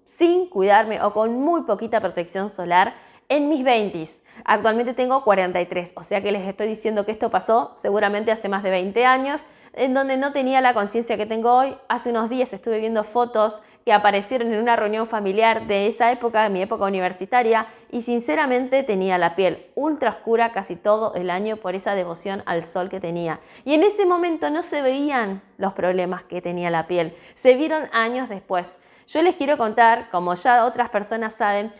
sin 0.06 0.50
cuidarme 0.50 1.02
o 1.02 1.12
con 1.12 1.34
muy 1.42 1.64
poquita 1.64 2.00
protección 2.00 2.50
solar 2.50 2.96
en 3.28 3.50
mis 3.50 3.66
20s. 3.66 4.22
Actualmente 4.46 4.94
tengo 4.94 5.24
43, 5.26 5.94
o 5.98 6.04
sea 6.04 6.22
que 6.22 6.32
les 6.32 6.48
estoy 6.48 6.68
diciendo 6.68 7.06
que 7.06 7.12
esto 7.12 7.30
pasó 7.30 7.74
seguramente 7.76 8.32
hace 8.32 8.48
más 8.48 8.64
de 8.64 8.70
20 8.70 9.06
años 9.06 9.46
en 9.78 9.94
donde 9.94 10.18
no 10.18 10.32
tenía 10.32 10.60
la 10.60 10.74
conciencia 10.74 11.18
que 11.18 11.26
tengo 11.26 11.54
hoy. 11.54 11.78
Hace 11.88 12.10
unos 12.10 12.30
días 12.30 12.52
estuve 12.52 12.80
viendo 12.80 13.04
fotos 13.04 13.62
que 13.86 13.94
aparecieron 13.94 14.52
en 14.54 14.60
una 14.60 14.76
reunión 14.76 15.08
familiar 15.08 15.68
de 15.68 15.88
esa 15.88 16.12
época, 16.12 16.44
de 16.44 16.50
mi 16.50 16.62
época 16.62 16.84
universitaria, 16.84 17.68
y 17.90 18.02
sinceramente 18.02 18.84
tenía 18.84 19.18
la 19.18 19.36
piel 19.36 19.68
ultra 19.76 20.10
oscura 20.10 20.52
casi 20.52 20.76
todo 20.76 21.14
el 21.14 21.30
año 21.30 21.56
por 21.58 21.76
esa 21.76 21.96
devoción 21.96 22.44
al 22.48 22.66
sol 22.66 22.90
que 22.90 23.00
tenía. 23.00 23.40
Y 23.64 23.76
en 23.76 23.84
ese 23.84 24.06
momento 24.06 24.50
no 24.50 24.62
se 24.62 24.82
veían 24.82 25.42
los 25.57 25.74
problemas 25.74 26.24
que 26.24 26.42
tenía 26.42 26.69
la 26.69 26.88
piel, 26.88 27.16
se 27.34 27.54
vieron 27.54 27.84
años 27.94 28.28
después. 28.28 28.78
Yo 29.07 29.22
les 29.22 29.36
quiero 29.36 29.57
contar, 29.57 30.10
como 30.10 30.34
ya 30.34 30.66
otras 30.66 30.90
personas 30.90 31.36
saben, 31.36 31.72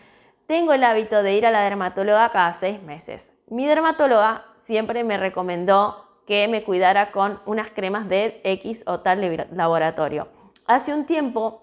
tengo 0.46 0.72
el 0.72 0.84
hábito 0.84 1.22
de 1.22 1.34
ir 1.34 1.44
a 1.44 1.50
la 1.50 1.60
dermatóloga 1.60 2.30
cada 2.30 2.52
seis 2.54 2.82
meses. 2.82 3.34
Mi 3.48 3.66
dermatóloga 3.66 4.46
siempre 4.56 5.04
me 5.04 5.18
recomendó 5.18 6.07
que 6.28 6.46
me 6.46 6.62
cuidara 6.62 7.10
con 7.10 7.40
unas 7.46 7.70
cremas 7.70 8.06
de 8.06 8.42
X 8.44 8.84
o 8.86 9.00
tal 9.00 9.48
laboratorio. 9.50 10.28
Hace 10.66 10.92
un 10.92 11.06
tiempo 11.06 11.62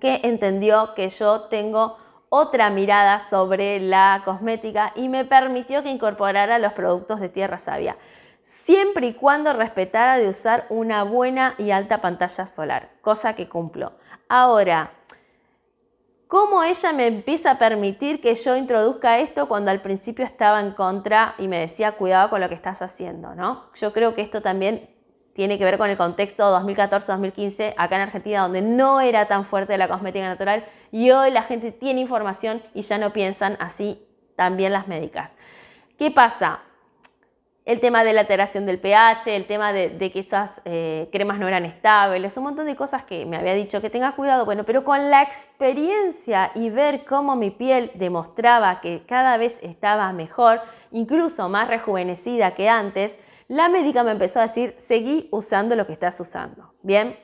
que 0.00 0.22
entendió 0.24 0.94
que 0.94 1.10
yo 1.10 1.42
tengo 1.42 1.98
otra 2.30 2.70
mirada 2.70 3.20
sobre 3.20 3.78
la 3.80 4.22
cosmética 4.24 4.94
y 4.96 5.10
me 5.10 5.26
permitió 5.26 5.82
que 5.82 5.90
incorporara 5.90 6.58
los 6.58 6.72
productos 6.72 7.20
de 7.20 7.28
Tierra 7.28 7.58
Sabia, 7.58 7.98
siempre 8.40 9.08
y 9.08 9.12
cuando 9.12 9.52
respetara 9.52 10.16
de 10.16 10.30
usar 10.30 10.64
una 10.70 11.02
buena 11.02 11.54
y 11.58 11.70
alta 11.70 12.00
pantalla 12.00 12.46
solar, 12.46 12.92
cosa 13.02 13.34
que 13.34 13.50
cumplo. 13.50 13.92
Ahora, 14.26 14.90
cómo 16.32 16.62
ella 16.62 16.94
me 16.94 17.08
empieza 17.08 17.50
a 17.50 17.58
permitir 17.58 18.22
que 18.22 18.34
yo 18.34 18.56
introduzca 18.56 19.18
esto 19.18 19.48
cuando 19.48 19.70
al 19.70 19.82
principio 19.82 20.24
estaba 20.24 20.60
en 20.60 20.70
contra 20.70 21.34
y 21.36 21.46
me 21.46 21.58
decía 21.58 21.92
cuidado 21.92 22.30
con 22.30 22.40
lo 22.40 22.48
que 22.48 22.54
estás 22.54 22.80
haciendo, 22.80 23.34
¿no? 23.34 23.66
Yo 23.74 23.92
creo 23.92 24.14
que 24.14 24.22
esto 24.22 24.40
también 24.40 24.88
tiene 25.34 25.58
que 25.58 25.66
ver 25.66 25.76
con 25.76 25.90
el 25.90 25.98
contexto 25.98 26.44
2014-2015 26.58 27.74
acá 27.76 27.96
en 27.96 28.00
Argentina 28.00 28.40
donde 28.40 28.62
no 28.62 29.02
era 29.02 29.28
tan 29.28 29.44
fuerte 29.44 29.76
la 29.76 29.88
cosmética 29.88 30.26
natural 30.26 30.64
y 30.90 31.10
hoy 31.10 31.32
la 31.32 31.42
gente 31.42 31.70
tiene 31.70 32.00
información 32.00 32.62
y 32.72 32.80
ya 32.80 32.96
no 32.96 33.12
piensan 33.12 33.58
así 33.60 34.02
también 34.34 34.72
las 34.72 34.88
médicas. 34.88 35.36
¿Qué 35.98 36.10
pasa? 36.10 36.62
El 37.64 37.78
tema 37.78 38.02
de 38.02 38.12
la 38.12 38.22
alteración 38.22 38.66
del 38.66 38.80
pH, 38.80 39.36
el 39.36 39.46
tema 39.46 39.72
de, 39.72 40.10
que 40.10 40.18
esas 40.18 40.60
eh, 40.64 41.08
cremas 41.12 41.38
no 41.38 41.46
eran 41.46 41.64
estables, 41.64 42.36
un 42.36 42.44
montón 42.44 42.66
de 42.66 42.74
cosas 42.74 43.04
que 43.04 43.24
me 43.24 43.36
había 43.36 43.54
dicho 43.54 43.80
que 43.80 43.88
tenga 43.88 44.16
cuidado, 44.16 44.44
bueno, 44.44 44.64
pero 44.64 44.82
con 44.82 45.10
la 45.10 45.22
experiencia 45.22 46.50
y 46.56 46.70
ver 46.70 47.04
cómo 47.04 47.36
mi 47.36 47.50
piel 47.50 47.92
demostraba 47.94 48.80
que 48.80 49.04
cada 49.06 49.36
vez 49.36 49.60
estaba 49.62 50.12
mejor, 50.12 50.60
incluso 50.90 51.48
más 51.48 51.68
rejuvenecida 51.68 52.54
que 52.54 52.68
antes, 52.68 53.16
la 53.46 53.68
médica 53.68 54.02
me 54.02 54.10
empezó 54.10 54.40
a 54.40 54.42
decir, 54.42 54.74
seguí 54.78 55.28
usando 55.30 55.76
lo 55.76 55.86
que 55.86 55.92
estás 55.92 56.18
usando. 56.18 56.74
Bien, 56.82 57.16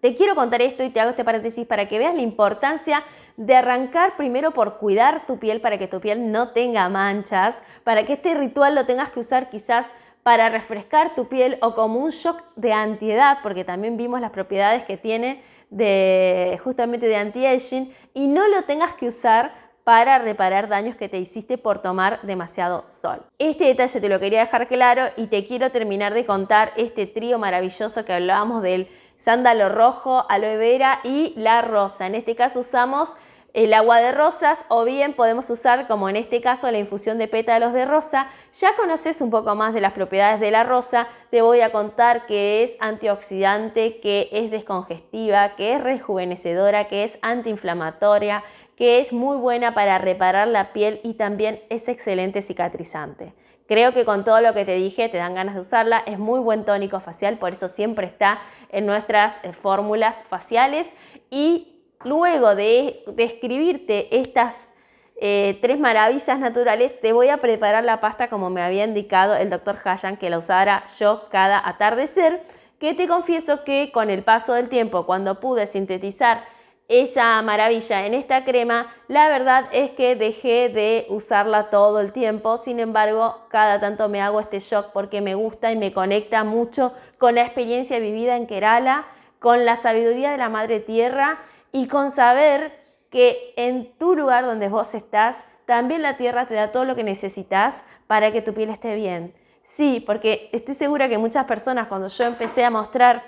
te 0.00 0.14
quiero 0.14 0.34
contar 0.34 0.62
esto 0.62 0.82
y 0.82 0.90
te 0.90 1.00
hago 1.00 1.10
este 1.10 1.24
paréntesis 1.24 1.66
para 1.66 1.86
que 1.86 1.98
veas 1.98 2.14
la 2.14 2.22
importancia 2.22 3.04
de 3.38 3.54
arrancar 3.54 4.16
primero 4.16 4.50
por 4.50 4.78
cuidar 4.78 5.24
tu 5.24 5.38
piel 5.38 5.60
para 5.60 5.78
que 5.78 5.86
tu 5.86 6.00
piel 6.00 6.32
no 6.32 6.50
tenga 6.50 6.88
manchas, 6.88 7.62
para 7.84 8.04
que 8.04 8.14
este 8.14 8.34
ritual 8.34 8.74
lo 8.74 8.84
tengas 8.84 9.10
que 9.10 9.20
usar 9.20 9.48
quizás 9.48 9.88
para 10.24 10.48
refrescar 10.48 11.14
tu 11.14 11.28
piel 11.28 11.56
o 11.62 11.74
como 11.74 12.00
un 12.00 12.10
shock 12.10 12.42
de 12.56 12.72
antiedad, 12.72 13.38
porque 13.42 13.64
también 13.64 13.96
vimos 13.96 14.20
las 14.20 14.32
propiedades 14.32 14.84
que 14.84 14.96
tiene 14.96 15.40
de 15.70 16.60
justamente 16.64 17.06
de 17.06 17.14
anti-aging 17.14 17.94
y 18.12 18.26
no 18.26 18.48
lo 18.48 18.64
tengas 18.64 18.94
que 18.94 19.06
usar 19.06 19.52
para 19.84 20.18
reparar 20.18 20.68
daños 20.68 20.96
que 20.96 21.08
te 21.08 21.18
hiciste 21.18 21.58
por 21.58 21.78
tomar 21.78 22.20
demasiado 22.22 22.86
sol. 22.88 23.24
Este 23.38 23.66
detalle 23.66 24.00
te 24.00 24.08
lo 24.08 24.18
quería 24.18 24.40
dejar 24.40 24.66
claro 24.66 25.04
y 25.16 25.28
te 25.28 25.44
quiero 25.44 25.70
terminar 25.70 26.12
de 26.12 26.26
contar 26.26 26.72
este 26.76 27.06
trío 27.06 27.38
maravilloso 27.38 28.04
que 28.04 28.12
hablábamos 28.12 28.62
del 28.62 28.88
sándalo 29.16 29.68
rojo, 29.68 30.26
aloe 30.28 30.56
vera 30.56 31.00
y 31.04 31.34
la 31.36 31.62
rosa. 31.62 32.06
En 32.06 32.16
este 32.16 32.34
caso 32.34 32.60
usamos 32.60 33.14
el 33.58 33.74
agua 33.74 33.98
de 33.98 34.12
rosas 34.12 34.64
o 34.68 34.84
bien 34.84 35.14
podemos 35.14 35.50
usar, 35.50 35.88
como 35.88 36.08
en 36.08 36.14
este 36.14 36.40
caso, 36.40 36.70
la 36.70 36.78
infusión 36.78 37.18
de 37.18 37.26
pétalos 37.26 37.72
de 37.72 37.86
rosa. 37.86 38.28
Ya 38.52 38.76
conoces 38.76 39.20
un 39.20 39.30
poco 39.30 39.56
más 39.56 39.74
de 39.74 39.80
las 39.80 39.94
propiedades 39.94 40.38
de 40.38 40.52
la 40.52 40.62
rosa, 40.62 41.08
te 41.32 41.42
voy 41.42 41.60
a 41.62 41.72
contar 41.72 42.26
que 42.26 42.62
es 42.62 42.76
antioxidante, 42.78 43.98
que 43.98 44.28
es 44.30 44.52
descongestiva, 44.52 45.56
que 45.56 45.72
es 45.72 45.82
rejuvenecedora, 45.82 46.86
que 46.86 47.02
es 47.02 47.18
antiinflamatoria, 47.20 48.44
que 48.76 49.00
es 49.00 49.12
muy 49.12 49.36
buena 49.36 49.74
para 49.74 49.98
reparar 49.98 50.46
la 50.46 50.72
piel 50.72 51.00
y 51.02 51.14
también 51.14 51.60
es 51.68 51.88
excelente 51.88 52.42
cicatrizante. 52.42 53.34
Creo 53.66 53.92
que 53.92 54.04
con 54.04 54.22
todo 54.22 54.40
lo 54.40 54.54
que 54.54 54.64
te 54.64 54.76
dije 54.76 55.08
te 55.08 55.18
dan 55.18 55.34
ganas 55.34 55.54
de 55.54 55.60
usarla, 55.60 56.04
es 56.06 56.20
muy 56.20 56.38
buen 56.38 56.64
tónico 56.64 57.00
facial, 57.00 57.38
por 57.38 57.50
eso 57.50 57.66
siempre 57.66 58.06
está 58.06 58.38
en 58.70 58.86
nuestras 58.86 59.40
eh, 59.42 59.52
fórmulas 59.52 60.22
faciales 60.28 60.94
y 61.28 61.77
luego 62.04 62.54
de 62.54 63.02
describirte 63.06 64.18
estas 64.18 64.72
eh, 65.20 65.58
tres 65.60 65.80
maravillas 65.80 66.38
naturales, 66.38 67.00
te 67.00 67.12
voy 67.12 67.28
a 67.28 67.38
preparar 67.38 67.82
la 67.82 68.00
pasta 68.00 68.28
como 68.28 68.50
me 68.50 68.62
había 68.62 68.84
indicado 68.84 69.34
el 69.34 69.50
doctor 69.50 69.76
Hayan 69.84 70.16
que 70.16 70.30
la 70.30 70.38
usara 70.38 70.84
yo 70.98 71.28
cada 71.28 71.66
atardecer, 71.68 72.42
que 72.78 72.94
te 72.94 73.08
confieso 73.08 73.64
que 73.64 73.90
con 73.92 74.10
el 74.10 74.22
paso 74.22 74.54
del 74.54 74.68
tiempo, 74.68 75.06
cuando 75.06 75.40
pude 75.40 75.66
sintetizar 75.66 76.44
esa 76.86 77.42
maravilla 77.42 78.06
en 78.06 78.14
esta 78.14 78.44
crema, 78.44 78.94
la 79.08 79.28
verdad 79.28 79.64
es 79.72 79.90
que 79.90 80.14
dejé 80.14 80.68
de 80.68 81.06
usarla 81.10 81.68
todo 81.68 82.00
el 82.00 82.12
tiempo, 82.12 82.56
sin 82.56 82.78
embargo, 82.78 83.40
cada 83.48 83.80
tanto 83.80 84.08
me 84.08 84.22
hago 84.22 84.38
este 84.38 84.60
shock 84.60 84.92
porque 84.92 85.20
me 85.20 85.34
gusta 85.34 85.72
y 85.72 85.76
me 85.76 85.92
conecta 85.92 86.44
mucho 86.44 86.94
con 87.18 87.34
la 87.34 87.42
experiencia 87.42 87.98
vivida 87.98 88.36
en 88.36 88.46
Kerala, 88.46 89.04
con 89.40 89.66
la 89.66 89.74
sabiduría 89.74 90.30
de 90.30 90.38
la 90.38 90.48
Madre 90.48 90.78
Tierra 90.78 91.40
y 91.72 91.88
con 91.88 92.10
saber 92.10 92.72
que 93.10 93.54
en 93.56 93.92
tu 93.98 94.14
lugar 94.14 94.44
donde 94.44 94.68
vos 94.68 94.94
estás, 94.94 95.44
también 95.66 96.02
la 96.02 96.16
Tierra 96.16 96.46
te 96.46 96.54
da 96.54 96.72
todo 96.72 96.84
lo 96.84 96.96
que 96.96 97.04
necesitas 97.04 97.82
para 98.06 98.32
que 98.32 98.42
tu 98.42 98.54
piel 98.54 98.70
esté 98.70 98.94
bien. 98.94 99.34
Sí, 99.62 100.02
porque 100.04 100.48
estoy 100.52 100.74
segura 100.74 101.08
que 101.08 101.18
muchas 101.18 101.44
personas 101.46 101.88
cuando 101.88 102.08
yo 102.08 102.24
empecé 102.24 102.64
a 102.64 102.70
mostrar 102.70 103.22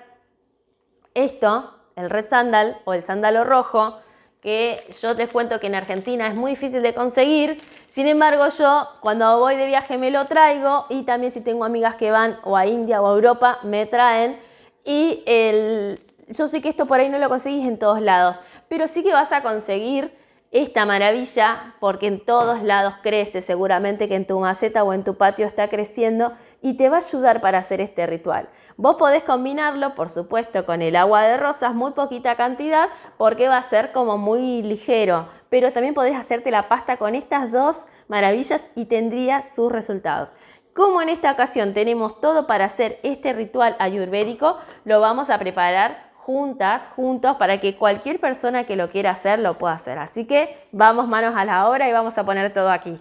esto, 1.13 1.75
el 1.97 2.09
red 2.09 2.29
sandal 2.29 2.79
o 2.85 2.95
el 2.95 3.03
sándalo 3.03 3.45
rojo, 3.45 3.99
que 4.41 4.83
yo 5.03 5.15
te 5.15 5.29
cuento 5.29 5.61
que 5.61 5.67
en 5.67 5.75
Argentina 5.75 6.27
es 6.29 6.39
muy 6.39 6.53
difícil 6.53 6.83
de 6.83 6.95
conseguir. 6.95 7.61
Sin 7.87 8.07
embargo, 8.07 8.49
yo 8.49 8.89
cuando 9.01 9.39
voy 9.39 9.57
de 9.57 9.67
viaje 9.67 9.99
me 9.99 10.11
lo 10.11 10.25
traigo 10.25 10.87
y 10.89 11.03
también 11.03 11.31
si 11.31 11.43
tengo 11.43 11.65
amigas 11.65 11.97
que 11.97 12.11
van 12.11 12.39
o 12.45 12.57
a 12.57 12.67
India 12.67 13.03
o 13.03 13.07
a 13.11 13.15
Europa 13.15 13.59
me 13.63 13.85
traen. 13.85 14.41
Y 14.83 15.23
el, 15.27 16.01
yo 16.31 16.49
sé 16.49 16.63
que 16.63 16.69
esto 16.69 16.87
por 16.87 17.01
ahí 17.01 17.09
no 17.09 17.19
lo 17.19 17.29
conseguís 17.29 17.67
en 17.67 17.79
todos 17.79 18.01
lados, 18.01 18.41
pero 18.69 18.87
sí 18.87 19.03
que 19.03 19.13
vas 19.13 19.33
a 19.33 19.43
conseguir 19.43 20.19
esta 20.53 20.85
maravilla 20.85 21.75
porque 21.79 22.09
en 22.09 22.25
todos 22.25 22.63
lados 22.63 22.95
crece, 23.03 23.41
seguramente 23.41 24.09
que 24.09 24.17
en 24.17 24.27
tu 24.27 24.41
maceta 24.41 24.83
o 24.83 24.93
en 24.93 25.05
tu 25.05 25.17
patio 25.17 25.47
está 25.47 25.69
creciendo 25.69 26.33
y 26.61 26.75
te 26.77 26.89
va 26.89 26.97
a 26.97 27.01
ayudar 27.01 27.41
para 27.41 27.59
hacer 27.59 27.81
este 27.81 28.05
ritual. 28.07 28.49
Vos 28.77 28.97
podés 28.97 29.23
combinarlo, 29.23 29.95
por 29.95 30.11
supuesto, 30.11 30.67
con 30.67 30.83
el 30.83 30.97
agua 30.97 31.23
de 31.23 31.37
rosas, 31.37 31.75
muy 31.75 31.93
poquita 31.93 32.35
cantidad, 32.35 32.89
porque 33.17 33.49
va 33.49 33.59
a 33.59 33.63
ser 33.63 33.93
como 33.93 34.19
muy 34.19 34.63
ligero, 34.63 35.29
pero 35.51 35.73
también 35.73 35.95
podés 35.95 36.17
hacerte 36.17 36.51
la 36.51 36.69
pasta 36.69 36.97
con 36.97 37.15
estas 37.15 37.53
dos 37.53 37.87
maravillas 38.09 38.73
y 38.75 38.87
tendría 38.87 39.43
sus 39.43 39.71
resultados. 39.71 40.33
Como 40.75 41.01
en 41.01 41.11
esta 41.11 41.31
ocasión 41.31 41.75
tenemos 41.75 42.21
todo 42.21 42.47
para 42.47 42.65
hacer 42.65 42.99
este 43.03 43.33
ritual 43.33 43.77
ayurvédico, 43.79 44.57
lo 44.85 45.01
vamos 45.01 45.31
a 45.31 45.39
preparar 45.39 46.10
juntas, 46.31 46.85
juntos, 46.95 47.37
para 47.39 47.59
que 47.59 47.75
cualquier 47.75 48.21
persona 48.21 48.63
que 48.63 48.77
lo 48.77 48.89
quiera 48.89 49.11
hacer 49.11 49.41
lo 49.41 49.59
pueda 49.59 49.75
hacer. 49.75 49.99
Así 49.99 50.27
que 50.27 50.57
vamos 50.71 51.09
manos 51.09 51.35
a 51.37 51.45
la 51.45 51.69
obra 51.69 51.89
y 51.89 51.93
vamos 51.93 52.17
a 52.19 52.25
poner 52.25 52.55
todo 52.55 52.71
aquí. 52.71 52.95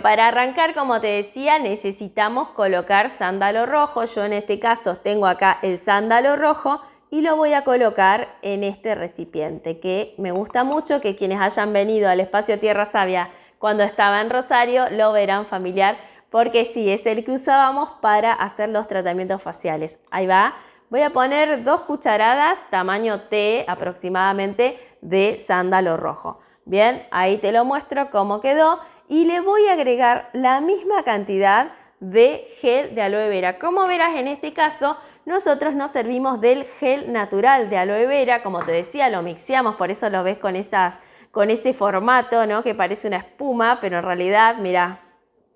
Para 0.00 0.28
arrancar, 0.28 0.74
como 0.74 1.00
te 1.00 1.08
decía, 1.08 1.58
necesitamos 1.58 2.50
colocar 2.50 3.10
sándalo 3.10 3.66
rojo. 3.66 4.04
Yo 4.04 4.24
en 4.24 4.32
este 4.32 4.60
caso 4.60 4.96
tengo 4.98 5.26
acá 5.26 5.58
el 5.62 5.76
sándalo 5.76 6.36
rojo 6.36 6.80
y 7.10 7.20
lo 7.22 7.34
voy 7.34 7.52
a 7.54 7.64
colocar 7.64 8.36
en 8.42 8.62
este 8.62 8.94
recipiente 8.94 9.80
que 9.80 10.14
me 10.16 10.30
gusta 10.30 10.62
mucho, 10.62 11.00
que 11.00 11.16
quienes 11.16 11.40
hayan 11.40 11.72
venido 11.72 12.08
al 12.08 12.20
espacio 12.20 12.60
Tierra 12.60 12.84
Sabia 12.84 13.28
cuando 13.58 13.82
estaba 13.82 14.20
en 14.20 14.30
Rosario 14.30 14.88
lo 14.90 15.10
verán 15.10 15.46
familiar 15.46 15.96
porque 16.30 16.64
sí, 16.64 16.90
es 16.90 17.06
el 17.06 17.24
que 17.24 17.32
usábamos 17.32 17.90
para 18.00 18.32
hacer 18.32 18.68
los 18.68 18.86
tratamientos 18.86 19.42
faciales. 19.42 19.98
Ahí 20.12 20.28
va. 20.28 20.54
Voy 20.90 21.02
a 21.02 21.10
poner 21.10 21.64
dos 21.64 21.82
cucharadas, 21.82 22.58
tamaño 22.70 23.20
T 23.28 23.66
aproximadamente, 23.68 24.78
de 25.02 25.38
sándalo 25.38 25.98
rojo. 25.98 26.40
Bien, 26.64 27.06
ahí 27.10 27.36
te 27.36 27.52
lo 27.52 27.66
muestro 27.66 28.10
cómo 28.10 28.40
quedó 28.40 28.80
y 29.06 29.26
le 29.26 29.42
voy 29.42 29.66
a 29.66 29.74
agregar 29.74 30.30
la 30.32 30.62
misma 30.62 31.02
cantidad 31.02 31.72
de 32.00 32.48
gel 32.60 32.94
de 32.94 33.02
aloe 33.02 33.28
vera. 33.28 33.58
Como 33.58 33.86
verás, 33.86 34.16
en 34.16 34.28
este 34.28 34.54
caso, 34.54 34.96
nosotros 35.26 35.74
nos 35.74 35.90
servimos 35.90 36.40
del 36.40 36.64
gel 36.64 37.12
natural 37.12 37.68
de 37.68 37.76
aloe 37.76 38.06
vera, 38.06 38.42
como 38.42 38.64
te 38.64 38.72
decía, 38.72 39.10
lo 39.10 39.20
mixeamos, 39.20 39.76
por 39.76 39.90
eso 39.90 40.08
lo 40.08 40.22
ves 40.22 40.38
con, 40.38 40.56
esas, 40.56 40.98
con 41.32 41.50
ese 41.50 41.74
formato, 41.74 42.46
¿no? 42.46 42.62
Que 42.62 42.74
parece 42.74 43.08
una 43.08 43.18
espuma, 43.18 43.78
pero 43.82 43.98
en 43.98 44.04
realidad, 44.04 44.56
mira, 44.56 45.02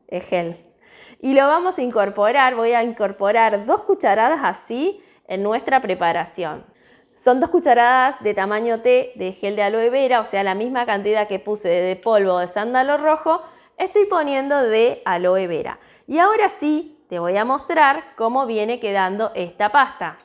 es 0.08 0.28
gel. 0.28 0.62
Y 1.20 1.32
lo 1.32 1.46
vamos 1.46 1.78
a 1.78 1.82
incorporar, 1.82 2.54
voy 2.54 2.72
a 2.72 2.82
incorporar 2.82 3.64
dos 3.64 3.82
cucharadas 3.84 4.40
así 4.42 5.02
en 5.26 5.42
nuestra 5.42 5.80
preparación. 5.80 6.64
Son 7.12 7.40
dos 7.40 7.50
cucharadas 7.50 8.22
de 8.22 8.32
tamaño 8.32 8.80
T 8.80 9.12
de 9.16 9.32
gel 9.32 9.56
de 9.56 9.62
aloe 9.62 9.90
vera, 9.90 10.20
o 10.20 10.24
sea, 10.24 10.42
la 10.42 10.54
misma 10.54 10.86
cantidad 10.86 11.28
que 11.28 11.38
puse 11.38 11.68
de 11.68 11.96
polvo 11.96 12.38
de 12.38 12.48
sándalo 12.48 12.96
rojo, 12.96 13.42
estoy 13.76 14.06
poniendo 14.06 14.62
de 14.62 15.02
aloe 15.04 15.46
vera. 15.46 15.78
Y 16.06 16.18
ahora 16.18 16.48
sí, 16.48 17.04
te 17.08 17.18
voy 17.18 17.36
a 17.36 17.44
mostrar 17.44 18.14
cómo 18.16 18.46
viene 18.46 18.80
quedando 18.80 19.32
esta 19.34 19.68
pasta. 19.70 20.16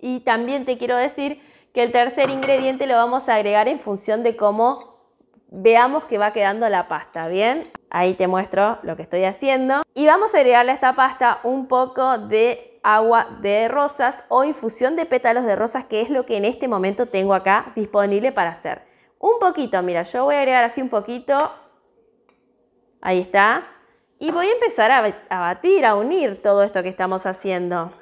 Y 0.00 0.20
también 0.20 0.64
te 0.64 0.78
quiero 0.78 0.96
decir 0.96 1.42
que 1.74 1.82
el 1.82 1.92
tercer 1.92 2.30
ingrediente 2.30 2.86
lo 2.86 2.94
vamos 2.94 3.28
a 3.28 3.34
agregar 3.34 3.68
en 3.68 3.78
función 3.78 4.22
de 4.22 4.36
cómo 4.36 4.98
veamos 5.50 6.04
que 6.04 6.16
va 6.16 6.32
quedando 6.32 6.68
la 6.68 6.88
pasta, 6.88 7.28
¿bien? 7.28 7.70
Ahí 7.90 8.14
te 8.14 8.28
muestro 8.28 8.78
lo 8.82 8.96
que 8.96 9.02
estoy 9.02 9.24
haciendo. 9.24 9.82
Y 9.94 10.06
vamos 10.06 10.34
a 10.34 10.38
agregarle 10.38 10.72
a 10.72 10.74
esta 10.74 10.94
pasta 10.94 11.40
un 11.42 11.66
poco 11.66 12.18
de 12.18 12.69
agua 12.82 13.38
de 13.40 13.68
rosas 13.68 14.24
o 14.28 14.44
infusión 14.44 14.96
de 14.96 15.06
pétalos 15.06 15.44
de 15.44 15.56
rosas, 15.56 15.84
que 15.84 16.00
es 16.00 16.10
lo 16.10 16.26
que 16.26 16.36
en 16.36 16.44
este 16.44 16.68
momento 16.68 17.06
tengo 17.06 17.34
acá 17.34 17.72
disponible 17.76 18.32
para 18.32 18.50
hacer. 18.50 18.82
Un 19.18 19.38
poquito, 19.38 19.82
mira, 19.82 20.02
yo 20.02 20.24
voy 20.24 20.36
a 20.36 20.38
agregar 20.38 20.64
así 20.64 20.80
un 20.80 20.88
poquito. 20.88 21.52
Ahí 23.00 23.20
está. 23.20 23.66
Y 24.18 24.30
voy 24.30 24.48
a 24.48 24.52
empezar 24.52 24.90
a, 24.90 25.04
a 25.28 25.40
batir, 25.40 25.84
a 25.84 25.94
unir 25.94 26.40
todo 26.42 26.62
esto 26.62 26.82
que 26.82 26.88
estamos 26.88 27.26
haciendo. 27.26 27.92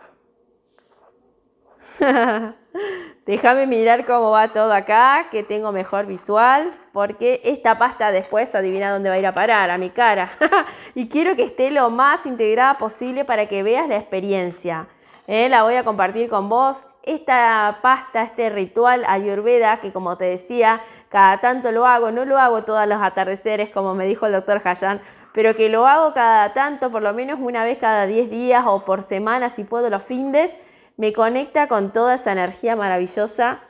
Déjame 3.28 3.66
mirar 3.66 4.06
cómo 4.06 4.30
va 4.30 4.54
todo 4.54 4.72
acá, 4.72 5.26
que 5.30 5.42
tengo 5.42 5.70
mejor 5.70 6.06
visual, 6.06 6.72
porque 6.94 7.42
esta 7.44 7.76
pasta 7.76 8.10
después 8.10 8.54
adivina 8.54 8.90
dónde 8.90 9.10
va 9.10 9.16
a 9.16 9.18
ir 9.18 9.26
a 9.26 9.34
parar, 9.34 9.70
a 9.70 9.76
mi 9.76 9.90
cara. 9.90 10.30
y 10.94 11.10
quiero 11.10 11.36
que 11.36 11.42
esté 11.42 11.70
lo 11.70 11.90
más 11.90 12.24
integrada 12.24 12.78
posible 12.78 13.26
para 13.26 13.44
que 13.44 13.62
veas 13.62 13.86
la 13.86 13.98
experiencia. 13.98 14.88
Eh, 15.26 15.50
la 15.50 15.62
voy 15.62 15.74
a 15.74 15.84
compartir 15.84 16.30
con 16.30 16.48
vos. 16.48 16.84
Esta 17.02 17.80
pasta, 17.82 18.22
este 18.22 18.48
ritual 18.48 19.04
ayurveda, 19.06 19.78
que 19.80 19.92
como 19.92 20.16
te 20.16 20.24
decía, 20.24 20.80
cada 21.10 21.36
tanto 21.36 21.70
lo 21.70 21.84
hago, 21.84 22.10
no 22.10 22.24
lo 22.24 22.38
hago 22.38 22.64
todos 22.64 22.86
los 22.86 23.02
atardeceres, 23.02 23.68
como 23.68 23.94
me 23.94 24.06
dijo 24.06 24.24
el 24.24 24.32
doctor 24.32 24.62
Hayan, 24.64 25.02
pero 25.34 25.54
que 25.54 25.68
lo 25.68 25.86
hago 25.86 26.14
cada 26.14 26.54
tanto, 26.54 26.90
por 26.90 27.02
lo 27.02 27.12
menos 27.12 27.38
una 27.38 27.62
vez 27.62 27.76
cada 27.76 28.06
10 28.06 28.30
días 28.30 28.64
o 28.66 28.86
por 28.86 29.02
semana, 29.02 29.50
si 29.50 29.64
puedo, 29.64 29.90
los 29.90 30.02
findes 30.02 30.56
me 30.98 31.12
conecta 31.12 31.68
con 31.68 31.92
toda 31.92 32.16
esa 32.16 32.32
energía 32.32 32.74
maravillosa. 32.76 33.60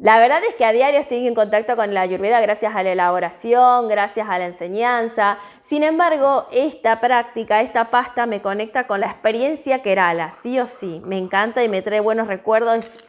La 0.00 0.18
verdad 0.18 0.40
es 0.48 0.54
que 0.54 0.64
a 0.64 0.72
diario 0.72 0.98
estoy 0.98 1.26
en 1.26 1.34
contacto 1.34 1.76
con 1.76 1.92
la 1.92 2.00
ayurveda 2.00 2.40
gracias 2.40 2.74
a 2.74 2.82
la 2.82 2.92
elaboración, 2.92 3.88
gracias 3.88 4.26
a 4.28 4.38
la 4.38 4.46
enseñanza. 4.46 5.38
Sin 5.60 5.82
embargo, 5.82 6.48
esta 6.50 7.00
práctica, 7.00 7.60
esta 7.60 7.90
pasta 7.90 8.26
me 8.26 8.40
conecta 8.40 8.86
con 8.86 9.00
la 9.00 9.06
experiencia 9.08 9.82
Kerala, 9.82 10.30
sí 10.30 10.58
o 10.58 10.66
sí. 10.66 11.02
Me 11.04 11.18
encanta 11.18 11.62
y 11.62 11.68
me 11.68 11.82
trae 11.82 12.00
buenos 12.00 12.26
recuerdos 12.26 13.04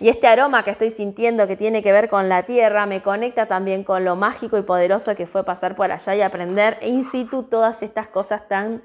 Y 0.00 0.08
este 0.08 0.26
aroma 0.26 0.64
que 0.64 0.70
estoy 0.70 0.88
sintiendo 0.88 1.46
que 1.46 1.56
tiene 1.56 1.82
que 1.82 1.92
ver 1.92 2.08
con 2.08 2.30
la 2.30 2.44
tierra 2.44 2.86
me 2.86 3.02
conecta 3.02 3.46
también 3.46 3.84
con 3.84 4.04
lo 4.04 4.16
mágico 4.16 4.56
y 4.56 4.62
poderoso 4.62 5.14
que 5.14 5.26
fue 5.26 5.44
pasar 5.44 5.76
por 5.76 5.92
allá 5.92 6.14
y 6.14 6.22
aprender 6.22 6.78
in 6.80 7.04
situ 7.04 7.42
todas 7.42 7.82
estas 7.82 8.08
cosas 8.08 8.48
tan, 8.48 8.82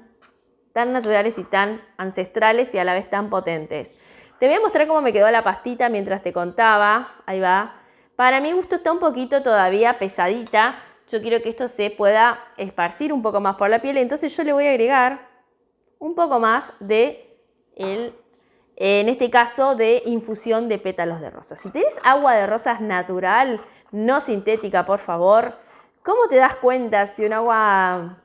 tan 0.78 0.92
naturales 0.92 1.38
y 1.38 1.42
tan 1.42 1.82
ancestrales 1.96 2.72
y 2.72 2.78
a 2.78 2.84
la 2.84 2.94
vez 2.94 3.10
tan 3.10 3.30
potentes. 3.30 3.96
Te 4.38 4.46
voy 4.46 4.54
a 4.54 4.60
mostrar 4.60 4.86
cómo 4.86 5.00
me 5.00 5.12
quedó 5.12 5.28
la 5.28 5.42
pastita 5.42 5.88
mientras 5.88 6.22
te 6.22 6.32
contaba. 6.32 7.16
Ahí 7.26 7.40
va. 7.40 7.74
Para 8.14 8.40
mi 8.40 8.52
gusto 8.52 8.76
está 8.76 8.92
un 8.92 9.00
poquito 9.00 9.42
todavía 9.42 9.98
pesadita. 9.98 10.78
Yo 11.08 11.20
quiero 11.20 11.42
que 11.42 11.48
esto 11.48 11.66
se 11.66 11.90
pueda 11.90 12.38
esparcir 12.56 13.12
un 13.12 13.22
poco 13.22 13.40
más 13.40 13.56
por 13.56 13.68
la 13.68 13.82
piel. 13.82 13.98
Entonces 13.98 14.36
yo 14.36 14.44
le 14.44 14.52
voy 14.52 14.68
a 14.68 14.70
agregar 14.70 15.28
un 15.98 16.14
poco 16.14 16.38
más 16.38 16.72
de 16.78 17.36
el, 17.74 18.14
en 18.76 19.08
este 19.08 19.30
caso, 19.30 19.74
de 19.74 20.04
infusión 20.06 20.68
de 20.68 20.78
pétalos 20.78 21.20
de 21.20 21.30
rosas. 21.30 21.58
Si 21.58 21.70
tienes 21.70 21.98
agua 22.04 22.34
de 22.34 22.46
rosas 22.46 22.80
natural, 22.80 23.60
no 23.90 24.20
sintética, 24.20 24.86
por 24.86 25.00
favor, 25.00 25.58
¿cómo 26.04 26.28
te 26.28 26.36
das 26.36 26.54
cuenta 26.54 27.04
si 27.08 27.24
un 27.24 27.32
agua 27.32 28.22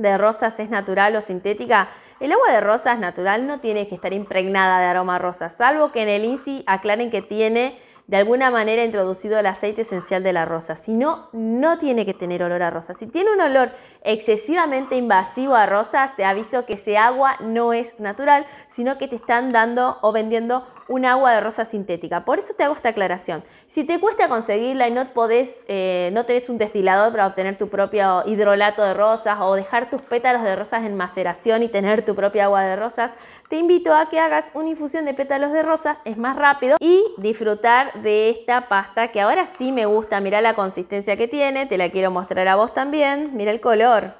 de 0.00 0.18
rosas 0.18 0.58
es 0.60 0.70
natural 0.70 1.14
o 1.16 1.20
sintética? 1.20 1.88
El 2.20 2.32
agua 2.32 2.52
de 2.52 2.60
rosas 2.60 2.98
natural 2.98 3.46
no 3.46 3.60
tiene 3.60 3.88
que 3.88 3.94
estar 3.94 4.12
impregnada 4.12 4.80
de 4.80 4.86
aroma 4.86 5.18
rosa, 5.18 5.48
salvo 5.48 5.92
que 5.92 6.02
en 6.02 6.08
el 6.08 6.24
INSI 6.24 6.64
aclaren 6.66 7.10
que 7.10 7.22
tiene 7.22 7.78
de 8.10 8.16
alguna 8.16 8.50
manera 8.50 8.82
introducido 8.82 9.38
el 9.38 9.46
aceite 9.46 9.82
esencial 9.82 10.24
de 10.24 10.32
la 10.32 10.44
rosa. 10.44 10.74
Si 10.74 10.94
no, 10.94 11.28
no 11.32 11.78
tiene 11.78 12.04
que 12.04 12.12
tener 12.12 12.42
olor 12.42 12.60
a 12.60 12.68
rosa. 12.68 12.92
Si 12.92 13.06
tiene 13.06 13.32
un 13.32 13.40
olor 13.40 13.70
excesivamente 14.02 14.96
invasivo 14.96 15.54
a 15.54 15.66
rosas, 15.66 16.16
te 16.16 16.24
aviso 16.24 16.66
que 16.66 16.72
ese 16.72 16.98
agua 16.98 17.36
no 17.38 17.72
es 17.72 18.00
natural, 18.00 18.46
sino 18.68 18.98
que 18.98 19.06
te 19.06 19.14
están 19.14 19.52
dando 19.52 19.98
o 20.02 20.10
vendiendo 20.10 20.66
un 20.88 21.04
agua 21.04 21.32
de 21.32 21.40
rosa 21.40 21.64
sintética. 21.64 22.24
Por 22.24 22.40
eso 22.40 22.54
te 22.54 22.64
hago 22.64 22.74
esta 22.74 22.88
aclaración. 22.88 23.44
Si 23.68 23.84
te 23.84 24.00
cuesta 24.00 24.28
conseguirla 24.28 24.88
y 24.88 24.90
no 24.90 25.04
podés, 25.04 25.64
eh, 25.68 26.10
no 26.12 26.26
tenés 26.26 26.48
un 26.48 26.58
destilador 26.58 27.12
para 27.12 27.28
obtener 27.28 27.56
tu 27.56 27.68
propio 27.68 28.24
hidrolato 28.26 28.82
de 28.82 28.92
rosas 28.92 29.38
o 29.40 29.54
dejar 29.54 29.88
tus 29.88 30.02
pétalos 30.02 30.42
de 30.42 30.56
rosas 30.56 30.84
en 30.84 30.96
maceración 30.96 31.62
y 31.62 31.68
tener 31.68 32.04
tu 32.04 32.16
propia 32.16 32.46
agua 32.46 32.64
de 32.64 32.74
rosas, 32.74 33.14
te 33.48 33.56
invito 33.56 33.94
a 33.94 34.08
que 34.08 34.18
hagas 34.18 34.50
una 34.54 34.70
infusión 34.70 35.04
de 35.04 35.14
pétalos 35.14 35.52
de 35.52 35.62
rosas, 35.62 35.98
es 36.04 36.16
más 36.16 36.36
rápido, 36.36 36.76
y 36.80 37.04
disfrutar 37.18 37.99
de 38.02 38.30
esta 38.30 38.68
pasta 38.68 39.08
que 39.08 39.20
ahora 39.20 39.46
sí 39.46 39.72
me 39.72 39.86
gusta. 39.86 40.20
Mira 40.20 40.40
la 40.40 40.54
consistencia 40.54 41.16
que 41.16 41.28
tiene, 41.28 41.66
te 41.66 41.78
la 41.78 41.90
quiero 41.90 42.10
mostrar 42.10 42.46
a 42.48 42.56
vos 42.56 42.74
también. 42.74 43.30
Mira 43.36 43.50
el 43.50 43.60
color. 43.60 44.14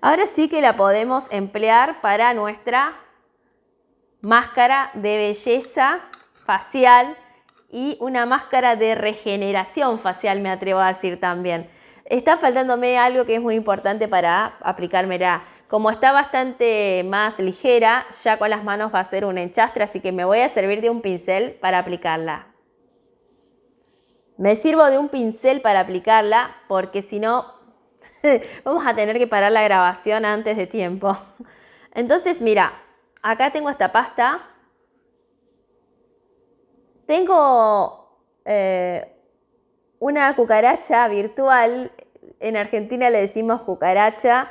Ahora 0.00 0.26
sí 0.26 0.48
que 0.48 0.60
la 0.60 0.76
podemos 0.76 1.26
emplear 1.30 2.00
para 2.00 2.32
nuestra 2.32 2.96
máscara 4.22 4.90
de 4.94 5.16
belleza 5.16 6.00
facial 6.46 7.16
y 7.70 7.96
una 8.00 8.26
máscara 8.26 8.76
de 8.76 8.94
regeneración 8.94 9.98
facial, 9.98 10.40
me 10.40 10.50
atrevo 10.50 10.80
a 10.80 10.88
decir 10.88 11.20
también. 11.20 11.70
Está 12.04 12.36
faltándome 12.36 12.98
algo 12.98 13.24
que 13.24 13.36
es 13.36 13.40
muy 13.40 13.54
importante 13.54 14.08
para 14.08 14.56
aplicármela. 14.60 15.44
Como 15.70 15.88
está 15.88 16.10
bastante 16.10 17.04
más 17.04 17.38
ligera, 17.38 18.04
ya 18.24 18.40
con 18.40 18.50
las 18.50 18.64
manos 18.64 18.92
va 18.92 18.98
a 18.98 19.04
ser 19.04 19.24
un 19.24 19.38
enchastre, 19.38 19.84
así 19.84 20.00
que 20.00 20.10
me 20.10 20.24
voy 20.24 20.40
a 20.40 20.48
servir 20.48 20.80
de 20.80 20.90
un 20.90 21.00
pincel 21.00 21.52
para 21.60 21.78
aplicarla. 21.78 22.48
Me 24.36 24.56
sirvo 24.56 24.86
de 24.86 24.98
un 24.98 25.08
pincel 25.08 25.60
para 25.60 25.78
aplicarla 25.78 26.56
porque 26.66 27.02
si 27.02 27.20
no 27.20 27.54
vamos 28.64 28.84
a 28.84 28.96
tener 28.96 29.16
que 29.16 29.28
parar 29.28 29.52
la 29.52 29.62
grabación 29.62 30.24
antes 30.24 30.56
de 30.56 30.66
tiempo. 30.66 31.16
Entonces, 31.94 32.42
mira, 32.42 32.72
acá 33.22 33.52
tengo 33.52 33.70
esta 33.70 33.92
pasta. 33.92 34.40
Tengo 37.06 38.18
eh, 38.44 39.14
una 40.00 40.34
cucaracha 40.34 41.06
virtual. 41.06 41.92
En 42.40 42.56
Argentina 42.56 43.08
le 43.08 43.20
decimos 43.20 43.62
cucaracha 43.62 44.50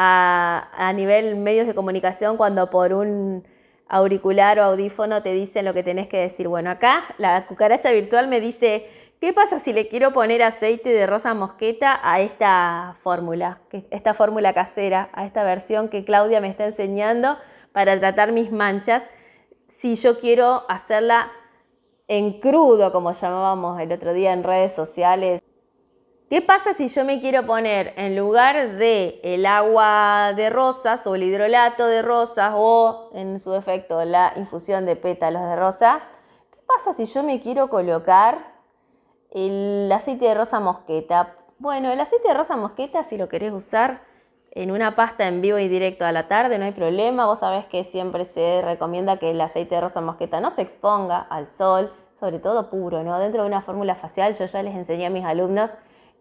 a, 0.00 0.92
nivel 0.94 1.34
medios 1.36 1.66
de 1.66 1.74
comunicación 1.74 2.36
cuando 2.36 2.70
por 2.70 2.92
un 2.92 3.44
auricular 3.88 4.60
o 4.60 4.62
audífono 4.64 5.22
te 5.22 5.32
dicen 5.32 5.64
lo 5.64 5.74
que 5.74 5.82
tenés 5.82 6.06
que 6.06 6.18
decir. 6.18 6.46
Bueno, 6.46 6.70
acá 6.70 7.04
la 7.18 7.46
cucaracha 7.46 7.90
virtual 7.90 8.28
me 8.28 8.40
dice 8.40 8.88
¿Qué 9.20 9.32
pasa 9.32 9.58
si 9.58 9.72
le 9.72 9.88
quiero 9.88 10.12
poner 10.12 10.44
aceite 10.44 10.90
de 10.90 11.04
rosa 11.04 11.34
mosqueta 11.34 11.98
a 12.04 12.20
esta 12.20 12.94
fórmula, 13.02 13.58
esta 13.90 14.14
fórmula 14.14 14.54
casera, 14.54 15.10
a 15.12 15.26
esta 15.26 15.42
versión 15.42 15.88
que 15.88 16.04
Claudia 16.04 16.40
me 16.40 16.46
está 16.48 16.66
enseñando 16.66 17.36
para 17.72 17.98
tratar 17.98 18.30
mis 18.30 18.52
manchas? 18.52 19.10
Si 19.66 19.96
yo 19.96 20.20
quiero 20.20 20.64
hacerla 20.68 21.32
en 22.06 22.38
crudo, 22.38 22.92
como 22.92 23.10
llamábamos 23.10 23.80
el 23.80 23.90
otro 23.90 24.12
día 24.12 24.32
en 24.32 24.44
redes 24.44 24.72
sociales. 24.72 25.42
¿Qué 26.28 26.42
pasa 26.42 26.74
si 26.74 26.88
yo 26.88 27.04
me 27.04 27.20
quiero 27.20 27.46
poner 27.46 27.94
en 27.96 28.14
lugar 28.14 28.72
de 28.76 29.18
el 29.22 29.46
agua 29.46 30.34
de 30.36 30.50
rosas 30.50 31.06
o 31.06 31.14
el 31.14 31.22
hidrolato 31.22 31.86
de 31.86 32.02
rosas 32.02 32.52
o 32.54 33.10
en 33.14 33.40
su 33.40 33.50
defecto 33.52 34.04
la 34.04 34.34
infusión 34.36 34.84
de 34.84 34.94
pétalos 34.94 35.42
de 35.42 35.56
rosas? 35.56 36.02
¿Qué 36.52 36.60
pasa 36.66 36.92
si 36.92 37.06
yo 37.06 37.22
me 37.22 37.40
quiero 37.40 37.70
colocar 37.70 38.58
el 39.30 39.90
aceite 39.92 40.26
de 40.26 40.34
rosa 40.34 40.60
mosqueta. 40.60 41.34
Bueno, 41.58 41.90
el 41.90 42.00
aceite 42.00 42.28
de 42.28 42.34
rosa 42.34 42.56
mosqueta, 42.56 43.02
si 43.02 43.16
lo 43.16 43.28
querés 43.28 43.52
usar 43.52 44.02
en 44.52 44.70
una 44.70 44.96
pasta 44.96 45.28
en 45.28 45.40
vivo 45.42 45.58
y 45.58 45.68
directo 45.68 46.04
a 46.04 46.12
la 46.12 46.28
tarde, 46.28 46.58
no 46.58 46.64
hay 46.64 46.72
problema. 46.72 47.26
Vos 47.26 47.40
sabés 47.40 47.66
que 47.66 47.84
siempre 47.84 48.24
se 48.24 48.62
recomienda 48.62 49.18
que 49.18 49.30
el 49.30 49.40
aceite 49.40 49.74
de 49.74 49.80
rosa 49.80 50.00
mosqueta 50.00 50.40
no 50.40 50.50
se 50.50 50.62
exponga 50.62 51.18
al 51.18 51.46
sol, 51.46 51.92
sobre 52.14 52.38
todo 52.38 52.70
puro, 52.70 53.02
¿no? 53.02 53.18
Dentro 53.18 53.42
de 53.42 53.48
una 53.48 53.62
fórmula 53.62 53.94
facial, 53.94 54.34
yo 54.34 54.46
ya 54.46 54.62
les 54.62 54.74
enseñé 54.74 55.06
a 55.06 55.10
mis 55.10 55.24
alumnos 55.24 55.72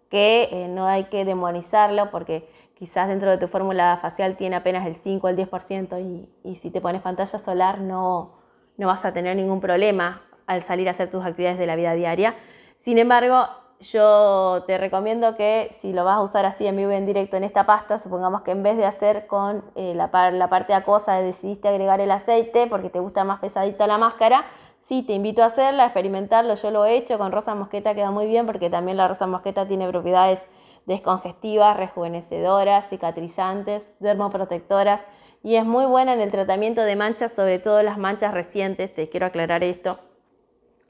que 0.09 0.49
eh, 0.51 0.67
no 0.67 0.87
hay 0.87 1.05
que 1.05 1.25
demonizarlo 1.25 2.11
porque 2.11 2.49
quizás 2.75 3.07
dentro 3.07 3.29
de 3.31 3.37
tu 3.37 3.47
fórmula 3.47 3.97
facial 4.01 4.37
tiene 4.37 4.55
apenas 4.55 4.85
el 4.85 4.95
5 4.95 5.27
o 5.27 5.29
el 5.29 5.37
10% 5.37 6.01
y, 6.01 6.29
y 6.47 6.55
si 6.55 6.69
te 6.69 6.81
pones 6.81 7.01
pantalla 7.01 7.39
solar 7.39 7.79
no, 7.81 8.37
no 8.77 8.87
vas 8.87 9.05
a 9.05 9.13
tener 9.13 9.35
ningún 9.35 9.59
problema 9.59 10.21
al 10.45 10.61
salir 10.61 10.87
a 10.87 10.91
hacer 10.91 11.09
tus 11.09 11.25
actividades 11.25 11.59
de 11.59 11.65
la 11.65 11.75
vida 11.75 11.93
diaria. 11.93 12.35
Sin 12.77 12.97
embargo, 12.99 13.47
yo 13.79 14.63
te 14.65 14.77
recomiendo 14.77 15.35
que 15.35 15.69
si 15.71 15.93
lo 15.93 16.03
vas 16.03 16.17
a 16.17 16.21
usar 16.21 16.45
así 16.45 16.65
en 16.65 16.77
vivo 16.77 16.91
en 16.91 17.05
directo 17.05 17.37
en 17.37 17.43
esta 17.43 17.65
pasta, 17.65 17.99
supongamos 17.99 18.41
que 18.41 18.51
en 18.51 18.63
vez 18.63 18.77
de 18.77 18.85
hacer 18.85 19.27
con 19.27 19.63
eh, 19.75 19.93
la, 19.95 20.09
parte 20.09 20.73
acuosa 20.73 21.21
decidiste 21.21 21.67
agregar 21.67 22.01
el 22.01 22.11
aceite 22.11 22.67
porque 22.67 22.89
te 22.89 22.99
gusta 22.99 23.23
más 23.23 23.39
pesadita 23.39 23.85
la 23.85 23.97
máscara, 23.97 24.45
sí, 24.79 25.03
te 25.03 25.13
invito 25.13 25.43
a 25.43 25.47
hacerla, 25.47 25.83
a 25.83 25.85
experimentarlo. 25.87 26.55
Yo 26.55 26.71
lo 26.71 26.85
he 26.85 26.97
hecho 26.97 27.17
con 27.17 27.31
rosa 27.31 27.55
mosqueta, 27.55 27.95
queda 27.95 28.11
muy 28.11 28.27
bien 28.27 28.45
porque 28.45 28.69
también 28.69 28.97
la 28.97 29.07
rosa 29.07 29.27
mosqueta 29.27 29.67
tiene 29.67 29.87
propiedades 29.87 30.45
descongestivas, 30.85 31.77
rejuvenecedoras, 31.77 32.89
cicatrizantes, 32.89 33.89
dermoprotectoras 33.99 35.03
y 35.43 35.55
es 35.55 35.65
muy 35.65 35.85
buena 35.85 36.13
en 36.13 36.21
el 36.21 36.31
tratamiento 36.31 36.81
de 36.81 36.95
manchas, 36.95 37.33
sobre 37.33 37.59
todo 37.59 37.83
las 37.83 37.97
manchas 37.97 38.33
recientes, 38.33 38.93
te 38.93 39.09
quiero 39.09 39.25
aclarar 39.25 39.63
esto 39.63 39.99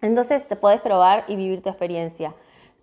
entonces 0.01 0.47
te 0.47 0.55
puedes 0.55 0.81
probar 0.81 1.25
y 1.27 1.35
vivir 1.35 1.61
tu 1.61 1.69
experiencia. 1.69 2.33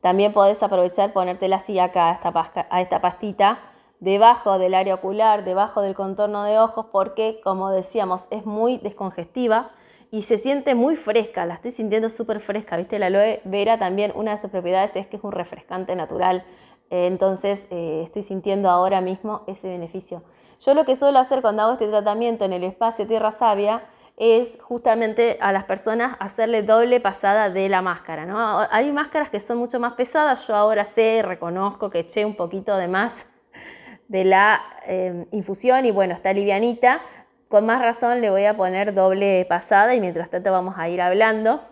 También 0.01 0.33
podés 0.33 0.63
aprovechar 0.63 1.13
ponértela 1.13 1.57
así 1.57 1.79
acá, 1.79 2.11
a 2.11 2.67
a 2.71 2.81
esta 2.81 3.01
pastita, 3.01 3.61
debajo 4.01 4.59
del 4.59 4.75
área 4.75 4.95
ocular, 4.95 5.45
debajo 5.45 5.81
del 5.81 5.95
contorno 5.95 6.45
de 6.45 6.59
ojos, 6.59 6.87
porque 6.93 7.41
como 7.43 7.71
decíamos, 7.71 8.27
es 8.31 8.45
muy 8.45 8.79
descongestiva 8.79 9.71
y 10.11 10.23
se 10.23 10.39
siente 10.39 10.75
muy 10.75 10.97
fresca, 10.97 11.47
la 11.47 11.55
estoy 11.55 11.71
sintiendo 11.71 12.09
súper 12.09 12.41
fresca, 12.41 12.77
¿viste? 12.77 12.99
La 12.99 13.07
aloe 13.07 13.41
vera 13.45 13.79
también, 13.79 14.13
una 14.15 14.33
de 14.33 14.39
sus 14.39 14.51
propiedades 14.51 14.97
es 14.97 15.07
que 15.07 15.17
es 15.17 15.25
un 15.25 15.33
refrescante 15.33 15.97
natural, 15.97 16.45
eh, 16.91 17.07
entonces 17.07 17.67
eh, 17.71 18.03
estoy 18.05 18.23
sintiendo 18.23 18.71
ahora 18.71 19.01
mismo 19.01 19.43
ese 19.47 19.69
beneficio. 19.69 20.23
Yo 20.61 20.75
lo 20.75 20.85
que 20.85 20.97
suelo 20.97 21.19
hacer 21.19 21.43
cuando 21.43 21.63
hago 21.63 21.73
este 21.73 21.89
tratamiento 21.89 22.45
en 22.45 22.53
el 22.53 22.65
espacio 22.65 23.07
Tierra 23.07 23.33
Sabia 23.33 23.83
es 24.17 24.59
justamente 24.63 25.39
a 25.41 25.53
las 25.53 25.65
personas 25.65 26.17
hacerle 26.21 26.63
doble 26.63 27.01
pasada 27.01 27.51
de 27.51 27.69
la 27.69 27.83
máscara. 27.83 28.25
¿no? 28.27 28.61
Hay 28.71 28.93
máscaras 28.93 29.29
que 29.31 29.41
son 29.41 29.59
mucho 29.59 29.81
más 29.81 29.95
pesadas, 29.95 30.47
yo 30.47 30.55
ahora 30.55 30.85
sé, 30.85 31.23
reconozco 31.23 31.91
que 31.91 32.01
eché 32.01 32.25
un 32.25 32.37
poquito 32.37 32.77
de 32.77 32.89
más 32.89 33.27
de 34.09 34.25
la 34.25 34.61
eh, 34.87 35.27
infusión 35.33 35.85
y 35.87 35.91
bueno, 35.91 36.15
está 36.15 36.33
livianita, 36.33 37.01
con 37.55 37.67
más 37.67 37.81
razón 37.81 38.21
le 38.21 38.31
voy 38.31 38.47
a 38.47 38.57
poner 38.57 38.95
doble 38.95 39.47
pasada 39.49 39.95
y 39.95 40.01
mientras 40.01 40.29
tanto 40.29 40.51
vamos 40.51 40.75
a 40.77 40.89
ir 40.89 41.01
hablando 41.01 41.63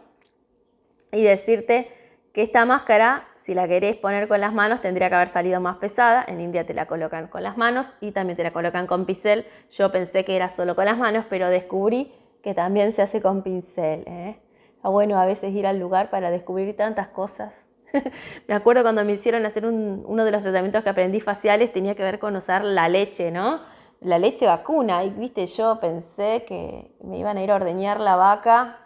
y 1.11 1.25
decirte 1.25 1.91
que 2.33 2.43
esta 2.43 2.65
máscara, 2.65 3.27
si 3.35 3.53
la 3.53 3.67
querés 3.67 3.97
poner 3.97 4.29
con 4.29 4.41
las 4.41 4.53
manos, 4.53 4.81
tendría 4.81 5.09
que 5.09 5.17
haber 5.17 5.27
salido 5.27 5.61
más 5.61 5.79
pesada. 5.79 6.25
En 6.29 6.41
India 6.41 6.65
te 6.65 6.73
la 6.73 6.87
colocan 6.87 7.27
con 7.27 7.43
las 7.43 7.57
manos 7.57 7.95
y 8.01 8.13
también 8.13 8.37
te 8.37 8.45
la 8.45 8.53
colocan 8.53 8.87
con 8.87 9.07
pincel. 9.07 9.45
Yo 9.73 9.91
pensé 9.91 10.25
que 10.25 10.37
era 10.37 10.51
solo 10.51 10.77
con 10.77 10.85
las 10.85 10.99
manos, 10.99 11.25
pero 11.29 11.49
descubrí 11.49 12.13
que 12.45 12.55
también 12.55 12.93
se 12.93 13.03
hace 13.03 13.21
con 13.21 13.43
pincel. 13.43 14.05
¿eh? 14.07 14.37
Está 14.77 14.89
bueno 14.89 15.19
a 15.19 15.27
veces 15.27 15.53
ir 15.53 15.67
al 15.67 15.81
lugar 15.81 16.11
para 16.11 16.31
descubrir 16.31 16.77
tantas 16.77 17.09
cosas. 17.09 17.67
me 18.47 18.55
acuerdo 18.55 18.83
cuando 18.83 19.05
me 19.05 19.15
hicieron 19.15 19.45
hacer 19.47 19.67
uno 19.67 20.25
de 20.25 20.31
los 20.31 20.45
tratamientos 20.45 20.85
que 20.85 20.91
aprendí 20.91 21.19
faciales, 21.19 21.73
tenía 21.73 21.97
que 21.97 22.05
ver 22.05 22.21
con 22.21 22.37
usar 22.37 22.63
la 22.63 22.89
leche, 22.89 23.33
¿no? 23.33 23.82
La 24.05 24.19
leche 24.19 24.47
vacuna. 24.47 25.05
Y 25.05 25.11
viste, 25.11 25.47
yo 25.47 25.79
pensé 25.81 26.45
que 26.47 26.95
me 27.03 27.19
iban 27.19 27.37
a 27.37 27.43
ir 27.43 27.51
a 27.51 27.57
ordeñar 27.57 28.01
la 28.01 28.17
vaca 28.17 28.79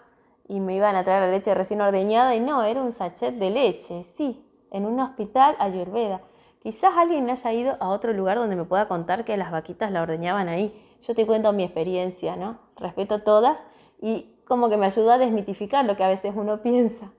y 0.48 0.60
me 0.60 0.74
iban 0.76 0.94
a 0.94 1.04
traer 1.04 1.22
la 1.22 1.30
leche 1.30 1.54
recién 1.54 1.80
ordeñada 1.80 2.34
y 2.34 2.40
no, 2.40 2.62
era 2.62 2.82
un 2.82 2.92
sachet 2.92 3.34
de 3.34 3.50
leche, 3.50 4.04
sí, 4.04 4.44
en 4.70 4.86
un 4.86 5.00
hospital 5.00 5.56
ayurveda. 5.58 6.20
Quizás 6.62 6.92
alguien 6.96 7.28
haya 7.30 7.52
ido 7.52 7.76
a 7.80 7.88
otro 7.88 8.12
lugar 8.12 8.38
donde 8.38 8.56
me 8.56 8.64
pueda 8.64 8.88
contar 8.88 9.24
que 9.24 9.36
las 9.36 9.50
vaquitas 9.50 9.90
la 9.90 10.02
ordeñaban 10.02 10.48
ahí. 10.48 10.74
Yo 11.02 11.14
te 11.14 11.26
cuento 11.26 11.52
mi 11.52 11.64
experiencia, 11.64 12.36
¿no? 12.36 12.58
Respeto 12.76 13.22
todas 13.22 13.64
y 14.00 14.34
como 14.46 14.68
que 14.68 14.76
me 14.76 14.86
ayudó 14.86 15.12
a 15.12 15.18
desmitificar 15.18 15.84
lo 15.84 15.96
que 15.96 16.04
a 16.04 16.08
veces 16.08 16.34
uno 16.36 16.62
piensa 16.62 17.10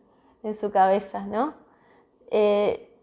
en 0.44 0.54
su 0.54 0.72
cabeza, 0.72 1.26
¿no? 1.26 1.54
Eh, 2.32 2.94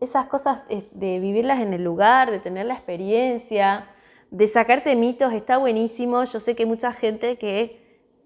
esas 0.00 0.26
cosas 0.26 0.62
de 0.68 1.18
vivirlas 1.18 1.60
en 1.60 1.72
el 1.72 1.82
lugar, 1.82 2.30
de 2.30 2.38
tener 2.38 2.66
la 2.66 2.74
experiencia, 2.74 3.88
de 4.30 4.46
sacarte 4.46 4.94
mitos, 4.96 5.32
está 5.32 5.58
buenísimo. 5.58 6.24
Yo 6.24 6.40
sé 6.40 6.54
que 6.54 6.64
hay 6.64 6.68
mucha 6.68 6.92
gente 6.92 7.38
que 7.38 7.80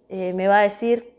eh, 0.09 0.33
me 0.33 0.49
va 0.49 0.61
a 0.61 0.63
decir, 0.63 1.15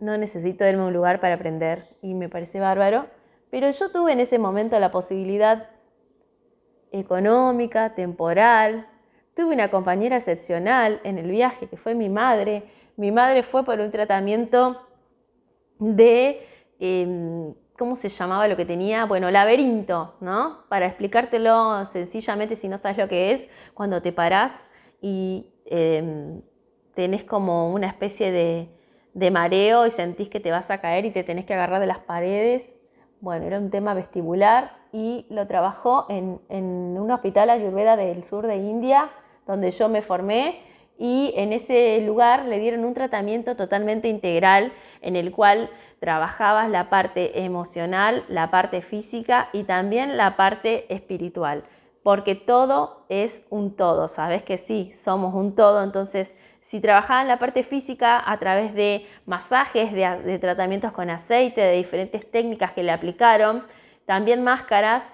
no 0.00 0.16
necesito 0.18 0.66
irme 0.66 0.82
a 0.82 0.86
un 0.86 0.92
lugar 0.92 1.20
para 1.20 1.34
aprender 1.34 1.88
y 2.02 2.14
me 2.14 2.28
parece 2.28 2.60
bárbaro, 2.60 3.06
pero 3.50 3.70
yo 3.70 3.90
tuve 3.90 4.12
en 4.12 4.20
ese 4.20 4.38
momento 4.38 4.78
la 4.78 4.90
posibilidad 4.90 5.70
económica, 6.90 7.94
temporal, 7.94 8.88
tuve 9.34 9.54
una 9.54 9.70
compañera 9.70 10.16
excepcional 10.16 11.00
en 11.04 11.18
el 11.18 11.30
viaje 11.30 11.66
que 11.68 11.76
fue 11.76 11.94
mi 11.94 12.08
madre. 12.08 12.64
Mi 12.96 13.10
madre 13.10 13.42
fue 13.42 13.64
por 13.64 13.80
un 13.80 13.90
tratamiento 13.90 14.80
de... 15.78 16.46
Em, 16.78 17.54
¿cómo 17.78 17.96
se 17.96 18.08
llamaba 18.08 18.48
lo 18.48 18.56
que 18.56 18.64
tenía? 18.64 19.04
Bueno, 19.04 19.30
laberinto, 19.30 20.14
¿no? 20.20 20.64
Para 20.68 20.86
explicártelo 20.86 21.84
sencillamente 21.84 22.56
si 22.56 22.68
no 22.68 22.78
sabes 22.78 22.98
lo 22.98 23.08
que 23.08 23.32
es, 23.32 23.48
cuando 23.74 24.02
te 24.02 24.12
parás 24.12 24.66
y 25.00 25.46
em, 25.66 26.42
tenés 26.94 27.24
como 27.24 27.72
una 27.72 27.88
especie 27.88 28.30
de, 28.32 29.30
mareo 29.30 29.86
y 29.86 29.90
sentís 29.90 30.28
que 30.28 30.40
te 30.40 30.50
vas 30.50 30.70
a 30.70 30.80
caer 30.80 31.04
y 31.04 31.10
te 31.10 31.24
tenés 31.24 31.44
que 31.44 31.54
agarrar 31.54 31.80
de 31.80 31.86
las 31.86 32.00
paredes. 32.00 32.74
Bueno, 33.20 33.46
era 33.46 33.58
un 33.58 33.70
tema 33.70 33.94
vestibular 33.94 34.76
y 34.92 35.26
lo 35.30 35.46
trabajó 35.46 36.06
en, 36.08 36.40
en 36.48 36.64
un 36.98 37.10
hospital 37.10 37.50
ayurveda 37.50 37.96
del 37.96 38.24
sur 38.24 38.46
de 38.46 38.56
India, 38.56 39.10
donde 39.46 39.70
yo 39.70 39.88
me 39.88 40.02
formé 40.02 40.60
y 40.98 41.32
en 41.36 41.52
ese 41.52 42.00
lugar 42.00 42.44
le 42.44 42.58
dieron 42.58 42.84
un 42.84 42.94
tratamiento 42.94 43.56
totalmente 43.56 44.08
integral 44.08 44.72
en 45.00 45.16
el 45.16 45.32
cual 45.32 45.70
trabajabas 45.98 46.70
la 46.70 46.90
parte 46.90 47.44
emocional, 47.44 48.24
la 48.28 48.50
parte 48.50 48.82
física 48.82 49.48
y 49.52 49.64
también 49.64 50.16
la 50.16 50.36
parte 50.36 50.92
espiritual, 50.94 51.64
porque 52.02 52.34
todo 52.34 53.04
es 53.08 53.44
un 53.50 53.74
todo, 53.74 54.08
sabes 54.08 54.42
que 54.42 54.58
sí, 54.58 54.92
somos 54.92 55.34
un 55.34 55.54
todo, 55.54 55.82
entonces 55.82 56.36
si 56.60 56.80
trabajaban 56.80 57.28
la 57.28 57.38
parte 57.38 57.62
física 57.62 58.22
a 58.24 58.38
través 58.38 58.74
de 58.74 59.06
masajes, 59.26 59.92
de, 59.92 60.22
de 60.24 60.38
tratamientos 60.38 60.92
con 60.92 61.10
aceite, 61.10 61.60
de 61.60 61.76
diferentes 61.76 62.30
técnicas 62.30 62.72
que 62.72 62.82
le 62.82 62.92
aplicaron, 62.92 63.64
también 64.06 64.42
máscaras, 64.42 65.10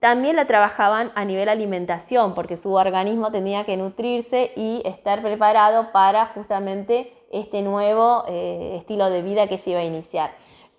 también 0.00 0.36
la 0.36 0.46
trabajaban 0.46 1.10
a 1.14 1.24
nivel 1.24 1.48
alimentación, 1.48 2.34
porque 2.34 2.56
su 2.56 2.74
organismo 2.74 3.30
tenía 3.30 3.64
que 3.64 3.76
nutrirse 3.76 4.52
y 4.54 4.82
estar 4.84 5.22
preparado 5.22 5.92
para 5.92 6.26
justamente 6.26 7.12
este 7.32 7.62
nuevo 7.62 8.24
eh, 8.28 8.76
estilo 8.78 9.10
de 9.10 9.22
vida 9.22 9.48
que 9.48 9.54
ella 9.54 9.72
iba 9.72 9.80
a 9.80 9.84
iniciar. 9.84 10.30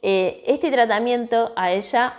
Eh, 0.02 0.44
este 0.46 0.72
tratamiento 0.72 1.52
a 1.56 1.72
ella 1.72 2.14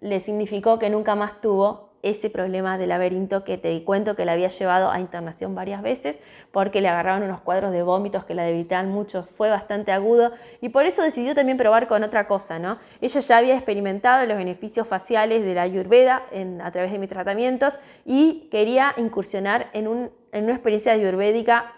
le 0.00 0.18
significó 0.20 0.78
que 0.78 0.90
nunca 0.90 1.14
más 1.14 1.40
tuvo 1.40 1.91
ese 2.02 2.30
problema 2.30 2.78
del 2.78 2.88
laberinto 2.88 3.44
que 3.44 3.58
te 3.58 3.82
cuento 3.84 4.16
que 4.16 4.24
la 4.24 4.32
había 4.32 4.48
llevado 4.48 4.90
a 4.90 5.00
internación 5.00 5.54
varias 5.54 5.82
veces 5.82 6.20
porque 6.50 6.80
le 6.80 6.88
agarraron 6.88 7.22
unos 7.22 7.40
cuadros 7.40 7.72
de 7.72 7.82
vómitos 7.82 8.24
que 8.24 8.34
la 8.34 8.42
debilitaban 8.42 8.90
mucho, 8.90 9.22
fue 9.22 9.50
bastante 9.50 9.92
agudo 9.92 10.32
y 10.60 10.70
por 10.70 10.84
eso 10.84 11.02
decidió 11.02 11.34
también 11.34 11.56
probar 11.56 11.86
con 11.86 12.02
otra 12.02 12.26
cosa, 12.26 12.58
¿no? 12.58 12.78
Ella 13.00 13.20
ya 13.20 13.38
había 13.38 13.54
experimentado 13.54 14.26
los 14.26 14.36
beneficios 14.36 14.88
faciales 14.88 15.44
de 15.44 15.54
la 15.54 15.62
ayurveda 15.62 16.24
a 16.62 16.70
través 16.72 16.90
de 16.90 16.98
mis 16.98 17.08
tratamientos 17.08 17.78
y 18.04 18.48
quería 18.50 18.94
incursionar 18.96 19.70
en, 19.72 19.86
una 19.86 20.52
experiencia 20.52 20.92
ayurvédica 20.92 21.72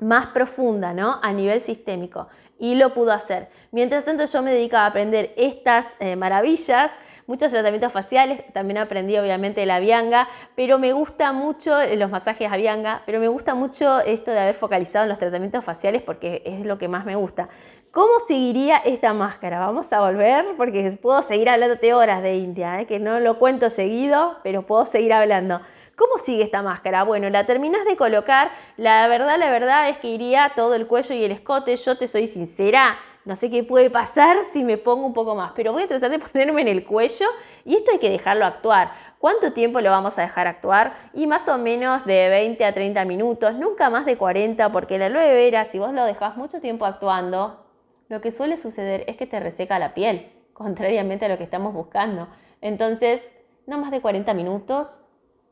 más 0.00 0.26
profunda, 0.26 0.92
¿no? 0.92 1.20
A 1.22 1.32
nivel 1.32 1.60
sistémico 1.60 2.28
y 2.58 2.74
lo 2.74 2.94
pudo 2.94 3.12
hacer. 3.12 3.48
Mientras 3.72 4.04
tanto 4.04 4.24
yo 4.24 4.42
me 4.42 4.52
dedicaba 4.52 4.84
a 4.84 4.88
aprender 4.88 5.32
estas 5.36 5.96
eh, 6.00 6.16
maravillas 6.16 6.92
muchos 7.26 7.50
tratamientos 7.50 7.92
faciales, 7.92 8.42
también 8.52 8.78
aprendí 8.78 9.16
obviamente 9.16 9.64
la 9.66 9.80
vianga, 9.80 10.28
pero 10.54 10.78
me 10.78 10.92
gusta 10.92 11.32
mucho 11.32 11.80
eh, 11.80 11.96
los 11.96 12.10
masajes 12.10 12.50
a 12.50 12.56
vianga, 12.56 13.02
pero 13.06 13.20
me 13.20 13.28
gusta 13.28 13.54
mucho 13.54 14.00
esto 14.00 14.30
de 14.30 14.40
haber 14.40 14.54
focalizado 14.54 15.04
en 15.04 15.08
los 15.08 15.18
tratamientos 15.18 15.64
faciales 15.64 16.02
porque 16.02 16.42
es 16.44 16.64
lo 16.64 16.78
que 16.78 16.88
más 16.88 17.04
me 17.04 17.16
gusta. 17.16 17.48
¿Cómo 17.90 18.18
seguiría 18.26 18.78
esta 18.78 19.14
máscara? 19.14 19.60
Vamos 19.60 19.92
a 19.92 20.00
volver 20.00 20.44
porque 20.56 20.98
puedo 21.00 21.22
seguir 21.22 21.48
hablándote 21.48 21.94
horas 21.94 22.22
de 22.22 22.36
India, 22.36 22.80
¿eh? 22.80 22.86
que 22.86 22.98
no 22.98 23.20
lo 23.20 23.38
cuento 23.38 23.70
seguido, 23.70 24.36
pero 24.42 24.66
puedo 24.66 24.84
seguir 24.84 25.12
hablando. 25.12 25.60
¿Cómo 25.96 26.18
sigue 26.18 26.42
esta 26.42 26.60
máscara? 26.60 27.04
Bueno, 27.04 27.30
la 27.30 27.46
terminas 27.46 27.84
de 27.84 27.96
colocar, 27.96 28.50
la 28.76 29.06
verdad, 29.06 29.38
la 29.38 29.48
verdad 29.48 29.88
es 29.88 29.98
que 29.98 30.08
iría 30.08 30.52
todo 30.56 30.74
el 30.74 30.88
cuello 30.88 31.14
y 31.14 31.22
el 31.22 31.30
escote, 31.30 31.76
yo 31.76 31.96
te 31.96 32.08
soy 32.08 32.26
sincera, 32.26 32.98
no 33.24 33.36
sé 33.36 33.50
qué 33.50 33.64
puede 33.64 33.90
pasar 33.90 34.44
si 34.44 34.64
me 34.64 34.76
pongo 34.76 35.06
un 35.06 35.14
poco 35.14 35.34
más, 35.34 35.52
pero 35.56 35.72
voy 35.72 35.84
a 35.84 35.88
tratar 35.88 36.10
de 36.10 36.18
ponerme 36.32 36.62
en 36.62 36.68
el 36.68 36.84
cuello 36.84 37.26
y 37.64 37.76
esto 37.76 37.92
hay 37.92 37.98
que 37.98 38.10
dejarlo 38.10 38.44
actuar. 38.44 38.92
¿Cuánto 39.18 39.54
tiempo 39.54 39.80
lo 39.80 39.90
vamos 39.90 40.18
a 40.18 40.22
dejar 40.22 40.46
actuar? 40.46 41.10
Y 41.14 41.26
más 41.26 41.48
o 41.48 41.56
menos 41.56 42.04
de 42.04 42.28
20 42.28 42.62
a 42.64 42.74
30 42.74 43.04
minutos, 43.06 43.54
nunca 43.54 43.88
más 43.88 44.04
de 44.04 44.18
40, 44.18 44.70
porque 44.70 44.98
la 44.98 45.06
aloe 45.06 45.30
vera, 45.30 45.64
si 45.64 45.78
vos 45.78 45.94
lo 45.94 46.04
dejás 46.04 46.36
mucho 46.36 46.60
tiempo 46.60 46.84
actuando, 46.84 47.64
lo 48.08 48.20
que 48.20 48.30
suele 48.30 48.58
suceder 48.58 49.04
es 49.06 49.16
que 49.16 49.26
te 49.26 49.40
reseca 49.40 49.78
la 49.78 49.94
piel, 49.94 50.30
contrariamente 50.52 51.24
a 51.24 51.28
lo 51.28 51.38
que 51.38 51.44
estamos 51.44 51.72
buscando. 51.72 52.28
Entonces, 52.60 53.30
no 53.66 53.78
más 53.78 53.90
de 53.90 54.02
40 54.02 54.34
minutos, 54.34 55.00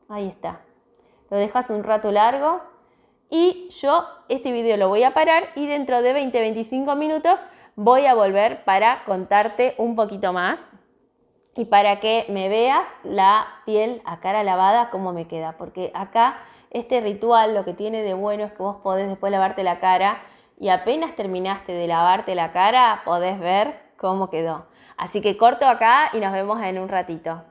ahí 0.07 0.27
está. 0.27 0.61
Lo 1.31 1.37
dejas 1.37 1.71
un 1.71 1.83
rato 1.83 2.11
largo 2.11 2.61
y 3.31 3.69
yo 3.69 4.05
este 4.29 4.51
video 4.51 4.77
lo 4.77 4.89
voy 4.89 5.01
a 5.01 5.15
parar 5.15 5.49
y 5.55 5.65
dentro 5.65 6.03
de 6.03 6.13
20-25 6.13 6.95
minutos 6.95 7.43
voy 7.75 8.05
a 8.05 8.13
volver 8.13 8.63
para 8.63 9.03
contarte 9.05 9.75
un 9.77 9.95
poquito 9.95 10.33
más 10.33 10.71
y 11.55 11.65
para 11.65 11.99
que 11.99 12.25
me 12.29 12.49
veas 12.49 12.87
la 13.03 13.45
piel 13.65 14.01
a 14.05 14.19
cara 14.19 14.43
lavada 14.43 14.89
cómo 14.89 15.13
me 15.13 15.27
queda, 15.27 15.55
porque 15.57 15.91
acá 15.93 16.39
este 16.71 17.01
ritual 17.01 17.53
lo 17.53 17.65
que 17.65 17.73
tiene 17.73 18.01
de 18.03 18.13
bueno 18.13 18.43
es 18.45 18.51
que 18.53 18.63
vos 18.63 18.77
podés 18.77 19.07
después 19.07 19.31
lavarte 19.31 19.63
la 19.63 19.79
cara 19.79 20.21
y 20.59 20.69
apenas 20.69 21.15
terminaste 21.15 21.71
de 21.71 21.87
lavarte 21.87 22.35
la 22.35 22.51
cara 22.51 23.01
podés 23.05 23.39
ver 23.39 23.79
cómo 23.97 24.29
quedó. 24.29 24.65
Así 24.97 25.21
que 25.21 25.37
corto 25.37 25.65
acá 25.67 26.09
y 26.13 26.19
nos 26.19 26.31
vemos 26.31 26.61
en 26.61 26.79
un 26.79 26.89
ratito. 26.89 27.43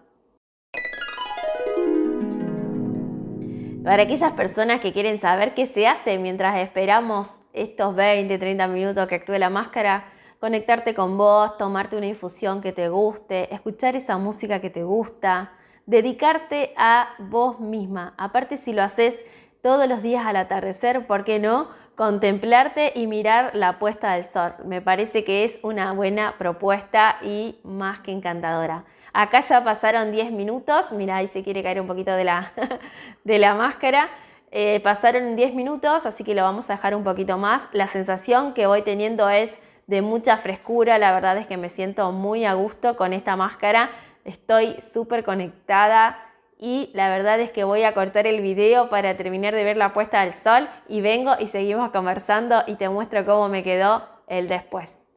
Para 3.84 4.04
aquellas 4.04 4.32
personas 4.34 4.80
que 4.80 4.92
quieren 4.92 5.18
saber 5.18 5.54
qué 5.54 5.66
se 5.66 5.88
hace 5.88 6.16
mientras 6.16 6.56
esperamos 6.58 7.40
estos 7.52 7.96
20, 7.96 8.38
30 8.38 8.68
minutos 8.68 9.08
que 9.08 9.16
actúe 9.16 9.38
la 9.38 9.50
máscara, 9.50 10.11
conectarte 10.42 10.92
con 10.92 11.16
vos, 11.16 11.56
tomarte 11.56 11.96
una 11.96 12.06
infusión 12.06 12.62
que 12.62 12.72
te 12.72 12.88
guste, 12.88 13.54
escuchar 13.54 13.94
esa 13.94 14.18
música 14.18 14.60
que 14.60 14.70
te 14.70 14.82
gusta, 14.82 15.52
dedicarte 15.86 16.74
a 16.76 17.10
vos 17.20 17.60
misma. 17.60 18.14
Aparte 18.18 18.56
si 18.56 18.72
lo 18.72 18.82
haces 18.82 19.24
todos 19.62 19.88
los 19.88 20.02
días 20.02 20.26
al 20.26 20.34
atardecer, 20.34 21.06
¿por 21.06 21.22
qué 21.22 21.38
no? 21.38 21.68
Contemplarte 21.94 22.90
y 22.96 23.06
mirar 23.06 23.52
la 23.54 23.78
puesta 23.78 24.14
del 24.14 24.24
sol. 24.24 24.54
Me 24.64 24.82
parece 24.82 25.22
que 25.22 25.44
es 25.44 25.60
una 25.62 25.92
buena 25.92 26.34
propuesta 26.38 27.18
y 27.22 27.60
más 27.62 28.00
que 28.00 28.10
encantadora. 28.10 28.84
Acá 29.12 29.42
ya 29.42 29.62
pasaron 29.62 30.10
10 30.10 30.32
minutos, 30.32 30.90
mira, 30.90 31.18
ahí 31.18 31.28
se 31.28 31.44
quiere 31.44 31.62
caer 31.62 31.80
un 31.80 31.86
poquito 31.86 32.10
de 32.16 32.24
la, 32.24 32.50
de 33.22 33.38
la 33.38 33.54
máscara. 33.54 34.08
Eh, 34.50 34.80
pasaron 34.80 35.36
10 35.36 35.54
minutos, 35.54 36.04
así 36.04 36.24
que 36.24 36.34
lo 36.34 36.42
vamos 36.42 36.68
a 36.68 36.72
dejar 36.72 36.96
un 36.96 37.04
poquito 37.04 37.38
más. 37.38 37.68
La 37.70 37.86
sensación 37.86 38.54
que 38.54 38.66
voy 38.66 38.82
teniendo 38.82 39.30
es 39.30 39.56
de 39.92 40.00
mucha 40.00 40.38
frescura, 40.38 40.96
la 40.96 41.12
verdad 41.12 41.36
es 41.36 41.46
que 41.46 41.58
me 41.58 41.68
siento 41.68 42.12
muy 42.12 42.46
a 42.46 42.54
gusto 42.54 42.96
con 42.96 43.12
esta 43.12 43.36
máscara, 43.36 43.90
estoy 44.24 44.80
súper 44.80 45.22
conectada 45.22 46.18
y 46.58 46.90
la 46.94 47.10
verdad 47.10 47.38
es 47.40 47.50
que 47.50 47.62
voy 47.62 47.82
a 47.82 47.92
cortar 47.92 48.26
el 48.26 48.40
video 48.40 48.88
para 48.88 49.18
terminar 49.18 49.54
de 49.54 49.64
ver 49.64 49.76
la 49.76 49.92
puesta 49.92 50.22
del 50.22 50.32
sol 50.32 50.66
y 50.88 51.02
vengo 51.02 51.32
y 51.38 51.46
seguimos 51.46 51.90
conversando 51.90 52.62
y 52.66 52.76
te 52.76 52.88
muestro 52.88 53.26
cómo 53.26 53.50
me 53.50 53.62
quedó 53.62 54.02
el 54.28 54.48
después. 54.48 55.10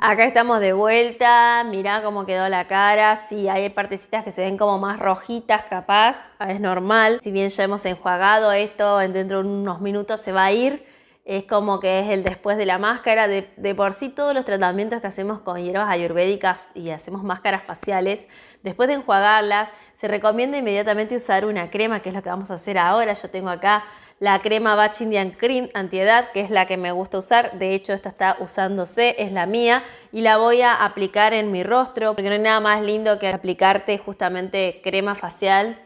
Acá 0.00 0.26
estamos 0.26 0.60
de 0.60 0.72
vuelta, 0.72 1.64
mirá 1.64 2.04
cómo 2.04 2.24
quedó 2.24 2.48
la 2.48 2.68
cara, 2.68 3.16
sí, 3.16 3.48
hay 3.48 3.68
partecitas 3.70 4.22
que 4.22 4.30
se 4.30 4.42
ven 4.42 4.56
como 4.56 4.78
más 4.78 5.00
rojitas 5.00 5.64
capaz, 5.64 6.24
es 6.48 6.60
normal, 6.60 7.18
si 7.20 7.32
bien 7.32 7.48
ya 7.48 7.64
hemos 7.64 7.84
enjuagado 7.84 8.52
esto, 8.52 8.98
dentro 8.98 9.42
de 9.42 9.48
unos 9.48 9.80
minutos 9.80 10.20
se 10.20 10.30
va 10.30 10.44
a 10.44 10.52
ir, 10.52 10.86
es 11.28 11.44
como 11.44 11.78
que 11.78 12.00
es 12.00 12.08
el 12.08 12.24
después 12.24 12.56
de 12.56 12.64
la 12.64 12.78
máscara, 12.78 13.28
de, 13.28 13.74
por 13.76 13.92
sí 13.92 14.08
todos 14.08 14.32
los 14.34 14.46
tratamientos 14.46 15.02
que 15.02 15.06
hacemos 15.06 15.40
con 15.40 15.62
hierbas 15.62 15.90
ayurvédicas 15.90 16.58
y 16.74 16.88
hacemos 16.88 17.22
máscaras 17.22 17.64
faciales, 17.64 18.26
después 18.62 18.88
de 18.88 18.94
enjuagarlas, 18.94 19.68
se 19.96 20.08
recomienda 20.08 20.56
inmediatamente 20.56 21.16
usar 21.16 21.44
una 21.44 21.70
crema, 21.70 22.00
que 22.00 22.08
es 22.08 22.14
lo 22.14 22.22
que 22.22 22.30
vamos 22.30 22.50
a 22.50 22.54
hacer 22.54 22.78
ahora, 22.78 23.12
yo 23.12 23.28
tengo 23.28 23.50
acá 23.50 23.84
la 24.20 24.38
crema 24.38 24.74
Batch 24.74 25.02
Indian 25.02 25.30
Cream 25.30 25.68
antiedad, 25.74 26.30
que 26.32 26.40
es 26.40 26.48
la 26.48 26.64
que 26.64 26.78
me 26.78 26.92
gusta 26.92 27.18
usar. 27.18 27.58
De 27.58 27.74
hecho, 27.74 27.92
esta 27.92 28.08
está 28.08 28.36
usándose, 28.40 29.14
es 29.18 29.30
la 29.30 29.46
mía. 29.46 29.84
Y 30.10 30.22
la 30.22 30.38
voy 30.38 30.62
a 30.62 30.82
aplicar 30.84 31.34
en 31.34 31.52
mi 31.52 31.62
rostro, 31.62 32.14
porque 32.14 32.24
no 32.28 32.32
hay 32.32 32.40
nada 32.40 32.58
más 32.58 32.82
lindo 32.82 33.20
que 33.20 33.28
aplicarte 33.28 33.96
justamente 33.98 34.80
crema 34.82 35.14
facial 35.14 35.78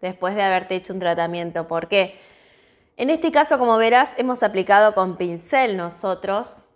después 0.00 0.36
de 0.36 0.42
haberte 0.42 0.76
hecho 0.76 0.92
un 0.92 1.00
tratamiento. 1.00 1.66
¿Por 1.66 1.88
qué? 1.88 2.29
En 3.00 3.08
este 3.08 3.32
caso, 3.32 3.58
como 3.58 3.78
verás, 3.78 4.12
hemos 4.18 4.42
aplicado 4.42 4.92
con 4.92 5.16
pincel 5.16 5.78
nosotros 5.78 6.66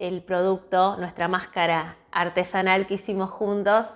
el 0.00 0.24
producto, 0.24 0.96
nuestra 0.96 1.28
máscara 1.28 1.96
artesanal 2.10 2.88
que 2.88 2.94
hicimos 2.94 3.30
juntos 3.30 3.86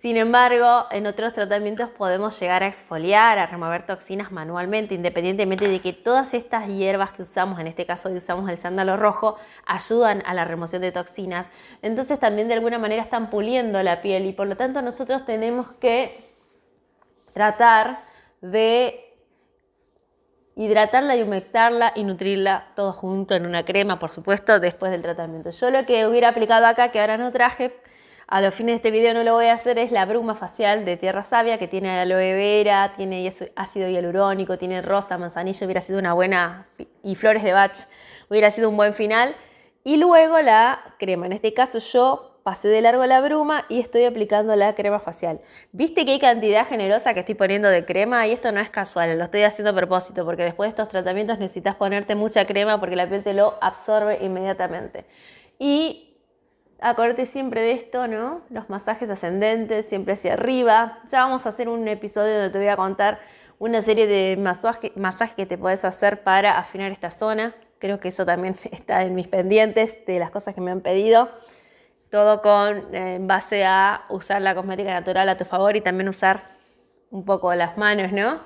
sin 0.00 0.16
embargo, 0.16 0.86
en 0.90 1.06
otros 1.06 1.34
tratamientos 1.34 1.90
podemos 1.90 2.40
llegar 2.40 2.62
a 2.62 2.68
exfoliar, 2.68 3.38
a 3.38 3.44
remover 3.44 3.84
toxinas 3.84 4.32
manualmente, 4.32 4.94
independientemente 4.94 5.68
de 5.68 5.82
que 5.82 5.92
todas 5.92 6.32
estas 6.32 6.68
hierbas 6.68 7.10
que 7.10 7.20
usamos, 7.20 7.60
en 7.60 7.66
este 7.66 7.84
caso 7.84 8.08
usamos 8.08 8.48
el 8.48 8.56
sándalo 8.56 8.96
rojo, 8.96 9.36
ayudan 9.66 10.22
a 10.24 10.32
la 10.32 10.46
remoción 10.46 10.80
de 10.80 10.90
toxinas. 10.90 11.48
Entonces 11.82 12.18
también 12.18 12.48
de 12.48 12.54
alguna 12.54 12.78
manera 12.78 13.02
están 13.02 13.28
puliendo 13.28 13.82
la 13.82 14.00
piel 14.00 14.24
y 14.24 14.32
por 14.32 14.48
lo 14.48 14.56
tanto 14.56 14.80
nosotros 14.80 15.26
tenemos 15.26 15.70
que 15.72 16.24
tratar 17.34 18.02
de 18.40 19.09
hidratarla 20.56 21.16
y 21.16 21.22
humectarla 21.22 21.92
y 21.94 22.04
nutrirla 22.04 22.68
todo 22.76 22.92
junto 22.92 23.34
en 23.34 23.46
una 23.46 23.64
crema, 23.64 23.98
por 23.98 24.10
supuesto, 24.10 24.60
después 24.60 24.92
del 24.92 25.02
tratamiento. 25.02 25.50
Yo 25.50 25.70
lo 25.70 25.86
que 25.86 26.06
hubiera 26.06 26.28
aplicado 26.28 26.66
acá, 26.66 26.90
que 26.90 27.00
ahora 27.00 27.16
no 27.16 27.32
traje, 27.32 27.74
a 28.26 28.40
los 28.40 28.54
fines 28.54 28.74
de 28.74 28.76
este 28.76 28.90
video 28.92 29.12
no 29.12 29.24
lo 29.24 29.32
voy 29.34 29.46
a 29.46 29.54
hacer, 29.54 29.76
es 29.78 29.90
la 29.90 30.04
bruma 30.04 30.36
facial 30.36 30.84
de 30.84 30.96
Tierra 30.96 31.24
Sabia, 31.24 31.58
que 31.58 31.66
tiene 31.66 31.98
aloe 31.98 32.34
vera, 32.34 32.92
tiene 32.96 33.28
ácido 33.56 33.88
hialurónico, 33.88 34.56
tiene 34.56 34.82
rosa, 34.82 35.18
manzanillo, 35.18 35.66
hubiera 35.66 35.80
sido 35.80 35.98
una 35.98 36.12
buena, 36.12 36.68
y 37.02 37.16
flores 37.16 37.42
de 37.42 37.52
bach, 37.52 37.76
hubiera 38.28 38.52
sido 38.52 38.68
un 38.68 38.76
buen 38.76 38.94
final. 38.94 39.34
Y 39.82 39.96
luego 39.96 40.38
la 40.40 40.94
crema, 40.98 41.26
en 41.26 41.32
este 41.32 41.54
caso 41.54 41.78
yo 41.78 42.29
pasé 42.50 42.66
de 42.66 42.80
largo 42.80 43.06
la 43.06 43.20
bruma 43.20 43.64
y 43.68 43.78
estoy 43.78 44.04
aplicando 44.06 44.56
la 44.56 44.74
crema 44.74 44.98
facial. 44.98 45.40
¿Viste 45.70 46.04
que 46.04 46.10
hay 46.10 46.18
cantidad 46.18 46.66
generosa 46.66 47.14
que 47.14 47.20
estoy 47.20 47.36
poniendo 47.36 47.68
de 47.68 47.84
crema? 47.84 48.26
Y 48.26 48.32
esto 48.32 48.50
no 48.50 48.58
es 48.58 48.70
casual, 48.70 49.16
lo 49.16 49.22
estoy 49.22 49.44
haciendo 49.44 49.70
a 49.70 49.74
propósito, 49.76 50.24
porque 50.24 50.42
después 50.42 50.66
de 50.66 50.70
estos 50.70 50.88
tratamientos 50.88 51.38
necesitas 51.38 51.76
ponerte 51.76 52.16
mucha 52.16 52.44
crema 52.46 52.80
porque 52.80 52.96
la 52.96 53.08
piel 53.08 53.22
te 53.22 53.34
lo 53.34 53.54
absorbe 53.60 54.18
inmediatamente. 54.20 55.04
Y 55.60 56.08
Acordate 56.80 57.26
siempre 57.26 57.60
de 57.60 57.72
esto, 57.72 58.08
¿no? 58.08 58.40
Los 58.48 58.70
masajes 58.70 59.10
ascendentes, 59.10 59.84
siempre 59.84 60.14
hacia 60.14 60.32
arriba. 60.32 60.98
Ya 61.10 61.24
vamos 61.24 61.44
a 61.44 61.50
hacer 61.50 61.68
un 61.68 61.86
episodio 61.86 62.32
donde 62.32 62.48
te 62.48 62.58
voy 62.58 62.68
a 62.68 62.76
contar 62.76 63.20
una 63.58 63.82
serie 63.82 64.06
de 64.06 64.38
masajes 64.38 65.34
que 65.36 65.44
te 65.44 65.58
puedes 65.58 65.84
hacer 65.84 66.22
para 66.22 66.58
afinar 66.58 66.90
esta 66.90 67.10
zona. 67.10 67.54
Creo 67.78 68.00
que 68.00 68.08
eso 68.08 68.24
también 68.24 68.56
está 68.72 69.02
en 69.04 69.14
mis 69.14 69.28
pendientes 69.28 70.04
de 70.06 70.18
las 70.18 70.30
cosas 70.30 70.54
que 70.54 70.62
me 70.62 70.70
han 70.70 70.80
pedido. 70.80 71.28
Todo 72.10 72.42
con 72.42 72.94
eh, 72.94 73.16
en 73.16 73.26
base 73.26 73.64
a 73.64 74.04
usar 74.08 74.42
la 74.42 74.54
cosmética 74.54 74.92
natural 74.92 75.28
a 75.28 75.36
tu 75.36 75.44
favor 75.44 75.76
y 75.76 75.80
también 75.80 76.08
usar 76.08 76.42
un 77.10 77.24
poco 77.24 77.54
las 77.54 77.76
manos, 77.76 78.12
¿no? 78.12 78.40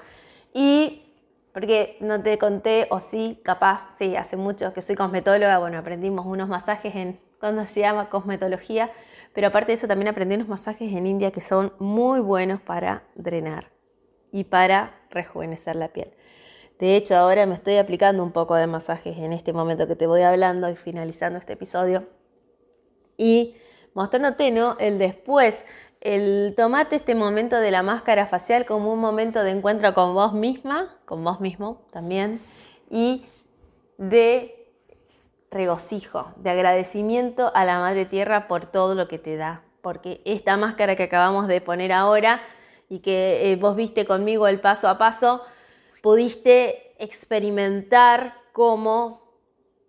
Y 0.53 1.05
porque 1.53 1.97
no 2.01 2.21
te 2.21 2.37
conté, 2.37 2.89
o 2.91 2.99
sí, 2.99 3.41
capaz, 3.45 3.97
sí, 3.97 4.17
hace 4.17 4.37
mucho 4.37 4.73
que 4.73 4.83
soy 4.83 4.97
cosmetóloga, 4.97 5.59
bueno, 5.59 5.79
aprendimos 5.79 6.27
unos 6.27 6.49
masajes 6.49 6.95
en 6.97 7.21
cuando 7.39 7.67
se 7.67 7.81
llama 7.81 8.11
cosmetología, 8.11 8.91
pero 9.35 9.49
aparte 9.49 9.73
de 9.73 9.75
eso 9.75 9.87
también 9.87 10.09
aprendí 10.09 10.35
unos 10.35 10.49
masajes 10.49 10.93
en 10.93 11.07
India 11.07 11.31
que 11.31 11.41
son 11.41 11.73
muy 11.79 12.21
buenos 12.21 12.61
para 12.61 13.05
drenar 13.15 13.71
y 14.33 14.45
para 14.45 14.95
rejuvenecer 15.11 15.77
la 15.77 15.89
piel. 15.89 16.13
De 16.81 16.97
hecho, 16.97 17.15
ahora 17.15 17.47
me 17.47 17.55
estoy 17.55 17.77
aplicando 17.77 18.25
un 18.25 18.33
poco 18.33 18.57
de 18.57 18.67
masajes 18.67 19.17
en 19.17 19.33
este 19.33 19.53
momento 19.53 19.87
que 19.87 19.95
te 19.95 20.09
voy 20.09 20.23
hablando 20.23 20.69
y 20.69 20.75
finalizando 20.75 21.39
este 21.39 21.53
episodio. 21.53 22.05
Y 23.17 23.57
mostrándote 23.95 24.51
¿no? 24.51 24.77
el 24.79 24.99
después, 24.99 25.65
el 26.01 26.55
tomate 26.57 26.97
este 26.97 27.15
momento 27.15 27.57
de 27.57 27.71
la 27.71 27.83
máscara 27.83 28.27
facial 28.27 28.67
como 28.67 28.93
un 28.93 29.01
momento 29.01 29.43
de 29.43 29.51
encuentro 29.51 29.95
con 29.95 30.15
vos 30.15 30.33
misma, 30.33 30.97
con 31.07 31.25
vos 31.25 31.41
mismo 31.41 31.83
también, 31.93 32.41
y 32.91 33.25
de 33.97 34.65
regocijo, 35.51 36.33
de 36.37 36.51
agradecimiento 36.51 37.51
a 37.55 37.65
la 37.65 37.79
Madre 37.79 38.05
Tierra 38.05 38.49
por 38.49 38.67
todo 38.67 38.95
lo 38.95 39.09
que 39.09 39.19
te 39.19 39.37
da. 39.37 39.63
Porque 39.81 40.21
esta 40.25 40.57
máscara 40.57 40.97
que 40.97 41.05
acabamos 41.05 41.47
de 41.47 41.61
poner 41.61 41.93
ahora 41.93 42.43
y 42.89 42.99
que 42.99 43.51
eh, 43.51 43.57
vos 43.57 43.77
viste 43.77 44.05
conmigo 44.05 44.47
el 44.49 44.61
paso 44.61 44.89
a 44.89 44.99
paso, 44.99 45.43
pudiste 46.03 46.93
experimentar 47.03 48.35
cómo, 48.53 49.23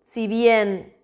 si 0.02 0.28
bien 0.28 0.95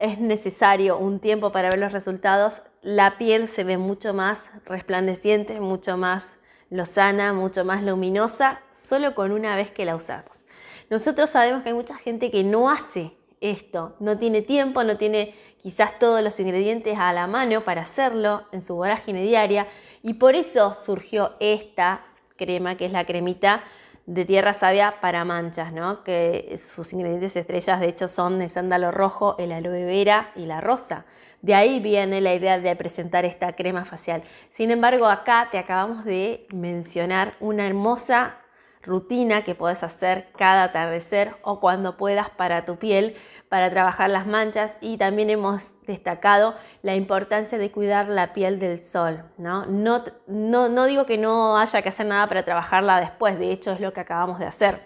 es 0.00 0.18
necesario 0.18 0.98
un 0.98 1.20
tiempo 1.20 1.52
para 1.52 1.70
ver 1.70 1.78
los 1.78 1.92
resultados, 1.92 2.62
la 2.82 3.18
piel 3.18 3.46
se 3.46 3.64
ve 3.64 3.76
mucho 3.76 4.14
más 4.14 4.50
resplandeciente, 4.64 5.60
mucho 5.60 5.96
más 5.96 6.38
lozana, 6.70 7.32
mucho 7.32 7.64
más 7.64 7.82
luminosa, 7.82 8.60
solo 8.72 9.14
con 9.14 9.30
una 9.30 9.54
vez 9.56 9.70
que 9.70 9.84
la 9.84 9.94
usamos. 9.94 10.44
Nosotros 10.88 11.30
sabemos 11.30 11.62
que 11.62 11.68
hay 11.68 11.74
mucha 11.74 11.96
gente 11.96 12.30
que 12.30 12.42
no 12.42 12.70
hace 12.70 13.12
esto. 13.40 13.94
No 14.00 14.18
tiene 14.18 14.42
tiempo, 14.42 14.84
no 14.84 14.96
tiene 14.96 15.34
quizás 15.62 15.98
todos 15.98 16.22
los 16.22 16.38
ingredientes 16.40 16.98
a 16.98 17.12
la 17.12 17.26
mano 17.26 17.62
para 17.62 17.82
hacerlo 17.82 18.46
en 18.52 18.64
su 18.64 18.74
vorágine 18.74 19.22
diaria 19.22 19.68
y 20.02 20.14
por 20.14 20.34
eso 20.34 20.72
surgió 20.74 21.34
esta 21.40 22.04
crema 22.36 22.76
que 22.76 22.86
es 22.86 22.92
la 22.92 23.04
cremita 23.04 23.62
de 24.06 24.24
tierra 24.24 24.52
sabia 24.54 25.00
para 25.00 25.24
manchas, 25.24 25.72
¿no? 25.72 26.02
que 26.02 26.56
sus 26.58 26.92
ingredientes 26.92 27.36
estrellas 27.36 27.80
de 27.80 27.88
hecho 27.88 28.08
son 28.08 28.42
el 28.42 28.50
sándalo 28.50 28.90
rojo, 28.90 29.36
el 29.38 29.52
aloe 29.52 29.84
vera 29.84 30.32
y 30.34 30.46
la 30.46 30.60
rosa. 30.60 31.04
De 31.42 31.54
ahí 31.54 31.80
viene 31.80 32.20
la 32.20 32.34
idea 32.34 32.58
de 32.58 32.76
presentar 32.76 33.24
esta 33.24 33.54
crema 33.54 33.84
facial. 33.84 34.22
Sin 34.50 34.70
embargo, 34.70 35.06
acá 35.06 35.48
te 35.50 35.58
acabamos 35.58 36.04
de 36.04 36.46
mencionar 36.52 37.34
una 37.40 37.66
hermosa 37.66 38.39
rutina 38.82 39.44
que 39.44 39.54
puedes 39.54 39.82
hacer 39.82 40.28
cada 40.36 40.64
atardecer 40.64 41.34
o 41.42 41.60
cuando 41.60 41.96
puedas 41.96 42.30
para 42.30 42.64
tu 42.64 42.76
piel, 42.76 43.16
para 43.48 43.70
trabajar 43.70 44.10
las 44.10 44.26
manchas 44.26 44.76
y 44.80 44.96
también 44.96 45.28
hemos 45.28 45.72
destacado 45.86 46.54
la 46.82 46.94
importancia 46.94 47.58
de 47.58 47.70
cuidar 47.70 48.08
la 48.08 48.32
piel 48.32 48.58
del 48.58 48.80
sol. 48.80 49.24
¿no? 49.38 49.66
No, 49.66 50.04
no, 50.26 50.68
no 50.68 50.84
digo 50.86 51.04
que 51.04 51.18
no 51.18 51.58
haya 51.58 51.82
que 51.82 51.88
hacer 51.88 52.06
nada 52.06 52.26
para 52.26 52.44
trabajarla 52.44 53.00
después, 53.00 53.38
de 53.38 53.52
hecho 53.52 53.72
es 53.72 53.80
lo 53.80 53.92
que 53.92 54.00
acabamos 54.00 54.38
de 54.38 54.46
hacer. 54.46 54.80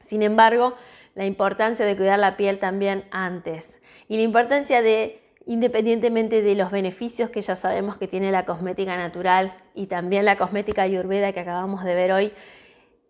Sin 0.00 0.22
embargo, 0.22 0.74
la 1.14 1.24
importancia 1.24 1.86
de 1.86 1.96
cuidar 1.96 2.18
la 2.18 2.36
piel 2.36 2.58
también 2.58 3.04
antes 3.10 3.80
y 4.08 4.16
la 4.16 4.22
importancia 4.22 4.82
de 4.82 5.20
independientemente 5.46 6.42
de 6.42 6.54
los 6.54 6.70
beneficios 6.70 7.30
que 7.30 7.42
ya 7.42 7.54
sabemos 7.54 7.98
que 7.98 8.08
tiene 8.08 8.32
la 8.32 8.44
cosmética 8.44 8.96
natural 8.96 9.54
y 9.74 9.86
también 9.86 10.24
la 10.24 10.36
cosmética 10.36 10.82
ayurveda 10.82 11.32
que 11.32 11.40
acabamos 11.40 11.84
de 11.84 11.94
ver 11.94 12.12
hoy, 12.12 12.32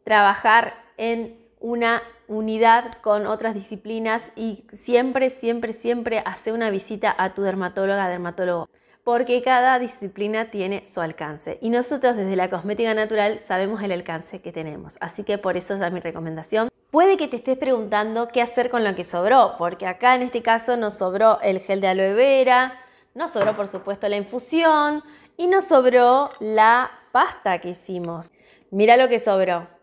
trabajar 0.04 0.74
en 0.96 1.38
una 1.60 2.02
unidad 2.28 2.92
con 3.02 3.26
otras 3.26 3.54
disciplinas 3.54 4.30
y 4.36 4.64
siempre, 4.72 5.30
siempre, 5.30 5.72
siempre 5.72 6.22
hacer 6.24 6.52
una 6.52 6.70
visita 6.70 7.14
a 7.16 7.34
tu 7.34 7.42
dermatóloga, 7.42 8.08
dermatólogo, 8.08 8.68
porque 9.02 9.42
cada 9.42 9.78
disciplina 9.78 10.50
tiene 10.50 10.86
su 10.86 11.00
alcance 11.00 11.58
y 11.60 11.70
nosotros 11.70 12.16
desde 12.16 12.36
la 12.36 12.48
cosmética 12.48 12.94
natural 12.94 13.40
sabemos 13.40 13.82
el 13.82 13.92
alcance 13.92 14.40
que 14.40 14.52
tenemos, 14.52 14.96
así 15.00 15.24
que 15.24 15.38
por 15.38 15.56
eso 15.56 15.74
es 15.74 15.92
mi 15.92 16.00
recomendación. 16.00 16.68
Puede 16.90 17.16
que 17.16 17.28
te 17.28 17.36
estés 17.36 17.58
preguntando 17.58 18.28
qué 18.28 18.40
hacer 18.40 18.70
con 18.70 18.84
lo 18.84 18.94
que 18.94 19.04
sobró, 19.04 19.56
porque 19.58 19.86
acá 19.86 20.14
en 20.14 20.22
este 20.22 20.42
caso 20.42 20.76
nos 20.76 20.94
sobró 20.94 21.40
el 21.40 21.60
gel 21.60 21.80
de 21.80 21.88
aloe 21.88 22.14
vera, 22.14 22.78
nos 23.14 23.32
sobró 23.32 23.56
por 23.56 23.68
supuesto 23.68 24.08
la 24.08 24.16
infusión 24.16 25.02
y 25.36 25.48
nos 25.48 25.64
sobró 25.64 26.30
la 26.38 26.90
pasta 27.10 27.58
que 27.58 27.70
hicimos. 27.70 28.32
Mira 28.70 28.96
lo 28.96 29.08
que 29.08 29.18
sobró. 29.18 29.73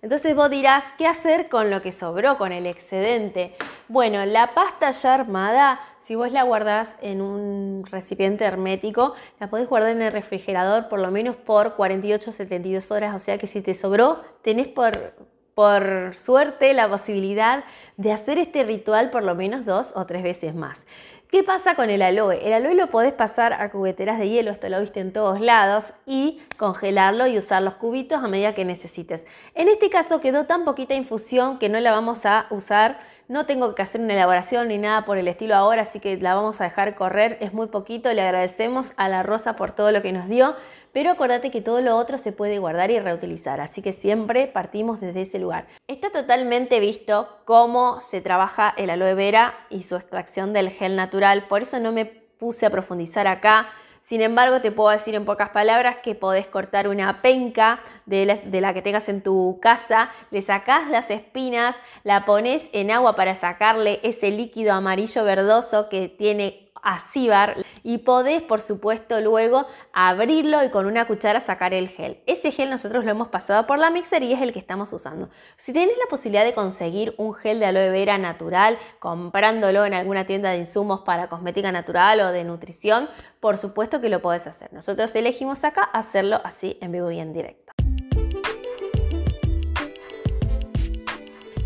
Entonces 0.00 0.36
vos 0.36 0.48
dirás, 0.48 0.84
¿qué 0.96 1.06
hacer 1.06 1.48
con 1.48 1.70
lo 1.70 1.82
que 1.82 1.90
sobró, 1.90 2.38
con 2.38 2.52
el 2.52 2.66
excedente? 2.66 3.56
Bueno, 3.88 4.24
la 4.26 4.54
pasta 4.54 4.92
ya 4.92 5.14
armada, 5.14 5.80
si 6.02 6.14
vos 6.14 6.30
la 6.30 6.44
guardás 6.44 6.96
en 7.02 7.20
un 7.20 7.84
recipiente 7.84 8.44
hermético, 8.44 9.14
la 9.40 9.50
podés 9.50 9.68
guardar 9.68 9.90
en 9.90 10.02
el 10.02 10.12
refrigerador 10.12 10.88
por 10.88 11.00
lo 11.00 11.10
menos 11.10 11.34
por 11.34 11.74
48 11.74 12.30
72 12.30 12.90
horas. 12.92 13.14
O 13.14 13.18
sea 13.18 13.38
que 13.38 13.48
si 13.48 13.60
te 13.60 13.74
sobró, 13.74 14.22
tenés 14.42 14.68
por, 14.68 15.14
por 15.54 16.14
suerte 16.16 16.74
la 16.74 16.88
posibilidad 16.88 17.64
de 17.96 18.12
hacer 18.12 18.38
este 18.38 18.62
ritual 18.62 19.10
por 19.10 19.24
lo 19.24 19.34
menos 19.34 19.66
dos 19.66 19.92
o 19.96 20.06
tres 20.06 20.22
veces 20.22 20.54
más. 20.54 20.80
¿Qué 21.30 21.42
pasa 21.44 21.74
con 21.74 21.90
el 21.90 22.00
aloe? 22.00 22.40
El 22.42 22.54
aloe 22.54 22.74
lo 22.74 22.86
podés 22.86 23.12
pasar 23.12 23.52
a 23.52 23.70
cubeteras 23.70 24.18
de 24.18 24.30
hielo, 24.30 24.50
esto 24.50 24.66
lo 24.70 24.80
viste 24.80 25.00
en 25.00 25.12
todos 25.12 25.42
lados, 25.42 25.92
y 26.06 26.40
congelarlo 26.56 27.26
y 27.26 27.36
usar 27.36 27.62
los 27.62 27.74
cubitos 27.74 28.24
a 28.24 28.28
medida 28.28 28.54
que 28.54 28.64
necesites. 28.64 29.26
En 29.54 29.68
este 29.68 29.90
caso 29.90 30.22
quedó 30.22 30.46
tan 30.46 30.64
poquita 30.64 30.94
infusión 30.94 31.58
que 31.58 31.68
no 31.68 31.80
la 31.80 31.92
vamos 31.92 32.24
a 32.24 32.46
usar. 32.48 32.98
No 33.28 33.44
tengo 33.44 33.74
que 33.74 33.82
hacer 33.82 34.00
una 34.00 34.14
elaboración 34.14 34.68
ni 34.68 34.78
nada 34.78 35.04
por 35.04 35.18
el 35.18 35.28
estilo 35.28 35.54
ahora, 35.54 35.82
así 35.82 36.00
que 36.00 36.16
la 36.16 36.34
vamos 36.34 36.62
a 36.62 36.64
dejar 36.64 36.94
correr. 36.94 37.36
Es 37.42 37.52
muy 37.52 37.66
poquito, 37.66 38.10
le 38.14 38.22
agradecemos 38.22 38.92
a 38.96 39.10
la 39.10 39.22
Rosa 39.22 39.54
por 39.54 39.72
todo 39.72 39.92
lo 39.92 40.00
que 40.00 40.12
nos 40.12 40.30
dio, 40.30 40.56
pero 40.94 41.10
acordate 41.10 41.50
que 41.50 41.60
todo 41.60 41.82
lo 41.82 41.98
otro 41.98 42.16
se 42.16 42.32
puede 42.32 42.58
guardar 42.58 42.90
y 42.90 42.98
reutilizar, 42.98 43.60
así 43.60 43.82
que 43.82 43.92
siempre 43.92 44.46
partimos 44.46 44.98
desde 45.02 45.20
ese 45.20 45.38
lugar. 45.38 45.66
Está 45.88 46.10
totalmente 46.10 46.80
visto 46.80 47.28
cómo 47.44 48.00
se 48.00 48.22
trabaja 48.22 48.72
el 48.78 48.88
aloe 48.88 49.12
vera 49.12 49.52
y 49.68 49.82
su 49.82 49.96
extracción 49.96 50.54
del 50.54 50.70
gel 50.70 50.96
natural, 50.96 51.48
por 51.48 51.60
eso 51.60 51.78
no 51.80 51.92
me 51.92 52.06
puse 52.06 52.64
a 52.64 52.70
profundizar 52.70 53.26
acá. 53.26 53.68
Sin 54.08 54.22
embargo, 54.22 54.62
te 54.62 54.72
puedo 54.72 54.88
decir 54.88 55.14
en 55.14 55.26
pocas 55.26 55.50
palabras 55.50 55.96
que 56.02 56.14
podés 56.14 56.46
cortar 56.46 56.88
una 56.88 57.20
penca 57.20 57.80
de 58.06 58.24
la, 58.24 58.72
que 58.72 58.80
tengas 58.80 59.10
en 59.10 59.22
tu 59.22 59.58
casa, 59.60 60.08
le 60.30 60.40
sacás 60.40 60.88
las 60.88 61.10
espinas, 61.10 61.76
la 62.04 62.24
pones 62.24 62.70
en 62.72 62.90
agua 62.90 63.16
para 63.16 63.34
sacarle 63.34 64.00
ese 64.02 64.30
líquido 64.30 64.72
amarillo 64.72 65.24
verdoso 65.24 65.90
que 65.90 66.08
tiene 66.08 66.70
acíbar 66.82 67.56
y 67.88 67.96
podés 67.96 68.42
por 68.42 68.60
supuesto 68.60 69.18
luego 69.22 69.64
abrirlo 69.94 70.62
y 70.62 70.68
con 70.68 70.84
una 70.84 71.06
cuchara 71.06 71.40
sacar 71.40 71.72
el 71.72 71.88
gel. 71.88 72.20
Ese 72.26 72.52
gel 72.52 72.68
nosotros 72.68 73.02
lo 73.02 73.10
hemos 73.10 73.28
pasado 73.28 73.66
por 73.66 73.78
la 73.78 73.88
mixer 73.88 74.22
y 74.22 74.34
es 74.34 74.42
el 74.42 74.52
que 74.52 74.58
estamos 74.58 74.92
usando. 74.92 75.30
Si 75.56 75.72
tenés 75.72 75.96
la 75.96 76.04
posibilidad 76.10 76.44
de 76.44 76.52
conseguir 76.52 77.14
un 77.16 77.32
gel 77.32 77.60
de 77.60 77.64
aloe 77.64 77.90
vera 77.90 78.18
natural 78.18 78.76
comprándolo 78.98 79.86
en 79.86 79.94
alguna 79.94 80.26
tienda 80.26 80.50
de 80.50 80.58
insumos 80.58 81.00
para 81.00 81.30
cosmética 81.30 81.72
natural 81.72 82.20
o 82.20 82.30
de 82.30 82.44
nutrición, 82.44 83.08
por 83.40 83.56
supuesto 83.56 84.02
que 84.02 84.10
lo 84.10 84.20
podés 84.20 84.46
hacer. 84.46 84.70
Nosotros 84.74 85.16
elegimos 85.16 85.64
acá 85.64 85.84
hacerlo 85.84 86.42
así 86.44 86.76
en 86.82 86.92
vivo 86.92 87.10
y 87.10 87.20
en 87.20 87.32
directo. 87.32 87.87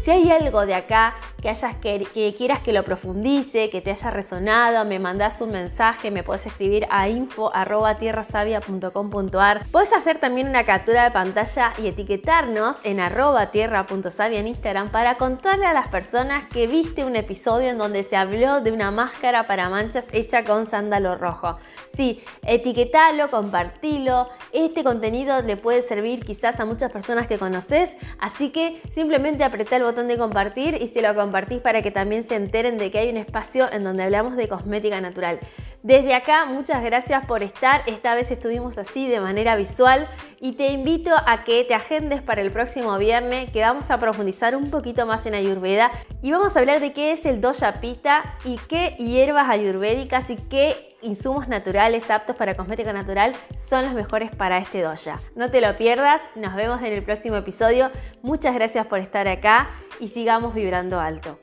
Si 0.03 0.11
hay 0.11 0.31
algo 0.33 0.67
de 0.67 0.75
acá 0.75 1.15
que, 1.41 1.49
hayas 1.49 1.77
que, 1.77 2.35
quieras 2.37 2.61
que 2.61 2.73
lo 2.73 2.83
profundice, 2.83 3.71
que 3.71 3.81
te 3.81 3.93
haya 3.93 4.11
resonado, 4.11 4.85
me 4.85 4.99
mandas 4.99 5.41
un 5.41 5.53
mensaje, 5.53 6.11
me 6.11 6.25
puedes 6.25 6.45
escribir 6.45 6.89
a 6.91 7.09
info.tierrasavia.com.ar. 7.09 9.63
Puedes 9.71 9.93
hacer 9.93 10.19
también 10.19 10.49
una 10.49 10.65
captura 10.65 11.05
de 11.05 11.13
pantalla 11.13 11.73
y 11.81 11.87
etiquetarnos 11.87 12.79
en 12.83 12.99
arroba 12.99 13.53
tierra.savia 13.53 14.41
en 14.41 14.49
Instagram 14.49 14.91
para 14.91 15.19
contarle 15.19 15.67
a 15.67 15.73
las 15.73 15.87
personas 15.87 16.49
que 16.49 16.67
viste 16.67 17.05
un 17.05 17.15
episodio 17.15 17.71
en 17.71 17.79
donde 17.79 18.03
se 18.03 18.17
habló 18.17 18.61
de 18.61 18.73
una 18.73 18.91
máscara 18.91 19.47
para 19.47 19.69
manchas 19.69 20.09
hecha 20.13 20.43
con 20.43 20.67
sándalo 20.67 21.17
rojo. 21.17 21.59
Sí, 21.95 22.25
etiquetalo, 22.45 23.29
compartilo. 23.29 24.29
Este 24.53 24.83
contenido 24.83 25.43
le 25.43 25.57
puede 25.57 25.81
servir 25.83 26.25
quizás 26.25 26.59
a 26.59 26.65
muchas 26.65 26.91
personas 26.91 27.29
que 27.29 27.39
conoces, 27.39 27.95
así 28.19 28.51
que 28.51 28.83
simplemente 28.95 29.45
apretá 29.45 29.77
el 29.77 29.92
botón 29.93 30.09
de 30.09 30.17
compartir 30.17 30.79
y 30.81 30.89
si 30.89 31.03
lo 31.03 31.15
compartís 31.15 31.61
para 31.61 31.83
que 31.83 31.91
también 31.91 32.23
se 32.23 32.35
enteren 32.35 32.79
de 32.79 32.91
que 32.91 32.99
hay 32.99 33.11
un 33.11 33.19
espacio 33.19 33.71
en 33.71 33.85
donde 33.85 34.03
hablamos 34.03 34.37
de 34.37 34.49
cosmética 34.49 35.03
natural. 35.03 35.39
Desde 35.83 36.15
acá, 36.15 36.45
muchas 36.45 36.81
gracias 36.85 37.27
por 37.27 37.43
estar. 37.43 37.83
Esta 37.87 38.15
vez 38.15 38.31
estuvimos 38.31 38.79
así 38.79 39.09
de 39.09 39.19
manera 39.19 39.57
visual 39.57 40.09
y 40.39 40.53
te 40.53 40.69
invito 40.69 41.11
a 41.27 41.43
que 41.43 41.65
te 41.65 41.75
agendes 41.75 42.23
para 42.23 42.41
el 42.41 42.53
próximo 42.53 42.97
viernes 42.99 43.51
que 43.51 43.63
vamos 43.63 43.91
a 43.91 43.99
profundizar 43.99 44.55
un 44.55 44.71
poquito 44.71 45.07
más 45.07 45.27
en 45.27 45.35
Ayurveda 45.35 45.91
y 46.23 46.31
vamos 46.31 46.57
a 46.57 46.61
hablar 46.61 46.79
de 46.79 46.93
qué 46.93 47.11
es 47.11 47.27
el 47.27 47.41
Doya 47.41 47.81
Pita 47.81 48.23
y 48.45 48.59
qué 48.69 48.95
hierbas 49.01 49.49
ayurvédicas 49.49 50.31
y 50.31 50.37
qué 50.37 50.97
insumos 51.03 51.49
naturales 51.49 52.11
aptos 52.13 52.37
para 52.37 52.55
cosmética 52.55 52.93
natural 52.93 53.33
son 53.69 53.85
los 53.85 53.93
mejores 53.93 54.31
para 54.31 54.59
este 54.59 54.83
doya. 54.83 55.19
No 55.35 55.51
te 55.51 55.61
lo 55.61 55.77
pierdas, 55.77 56.23
nos 56.37 56.55
vemos 56.55 56.81
en 56.83 56.93
el 56.93 57.03
próximo 57.03 57.35
episodio. 57.35 57.91
Muchas 58.23 58.55
gracias 58.55 58.87
por 58.87 59.01
estar 59.01 59.27
acá 59.27 59.71
y 59.99 60.07
sigamos 60.07 60.55
vibrando 60.55 61.01
alto. 61.01 61.41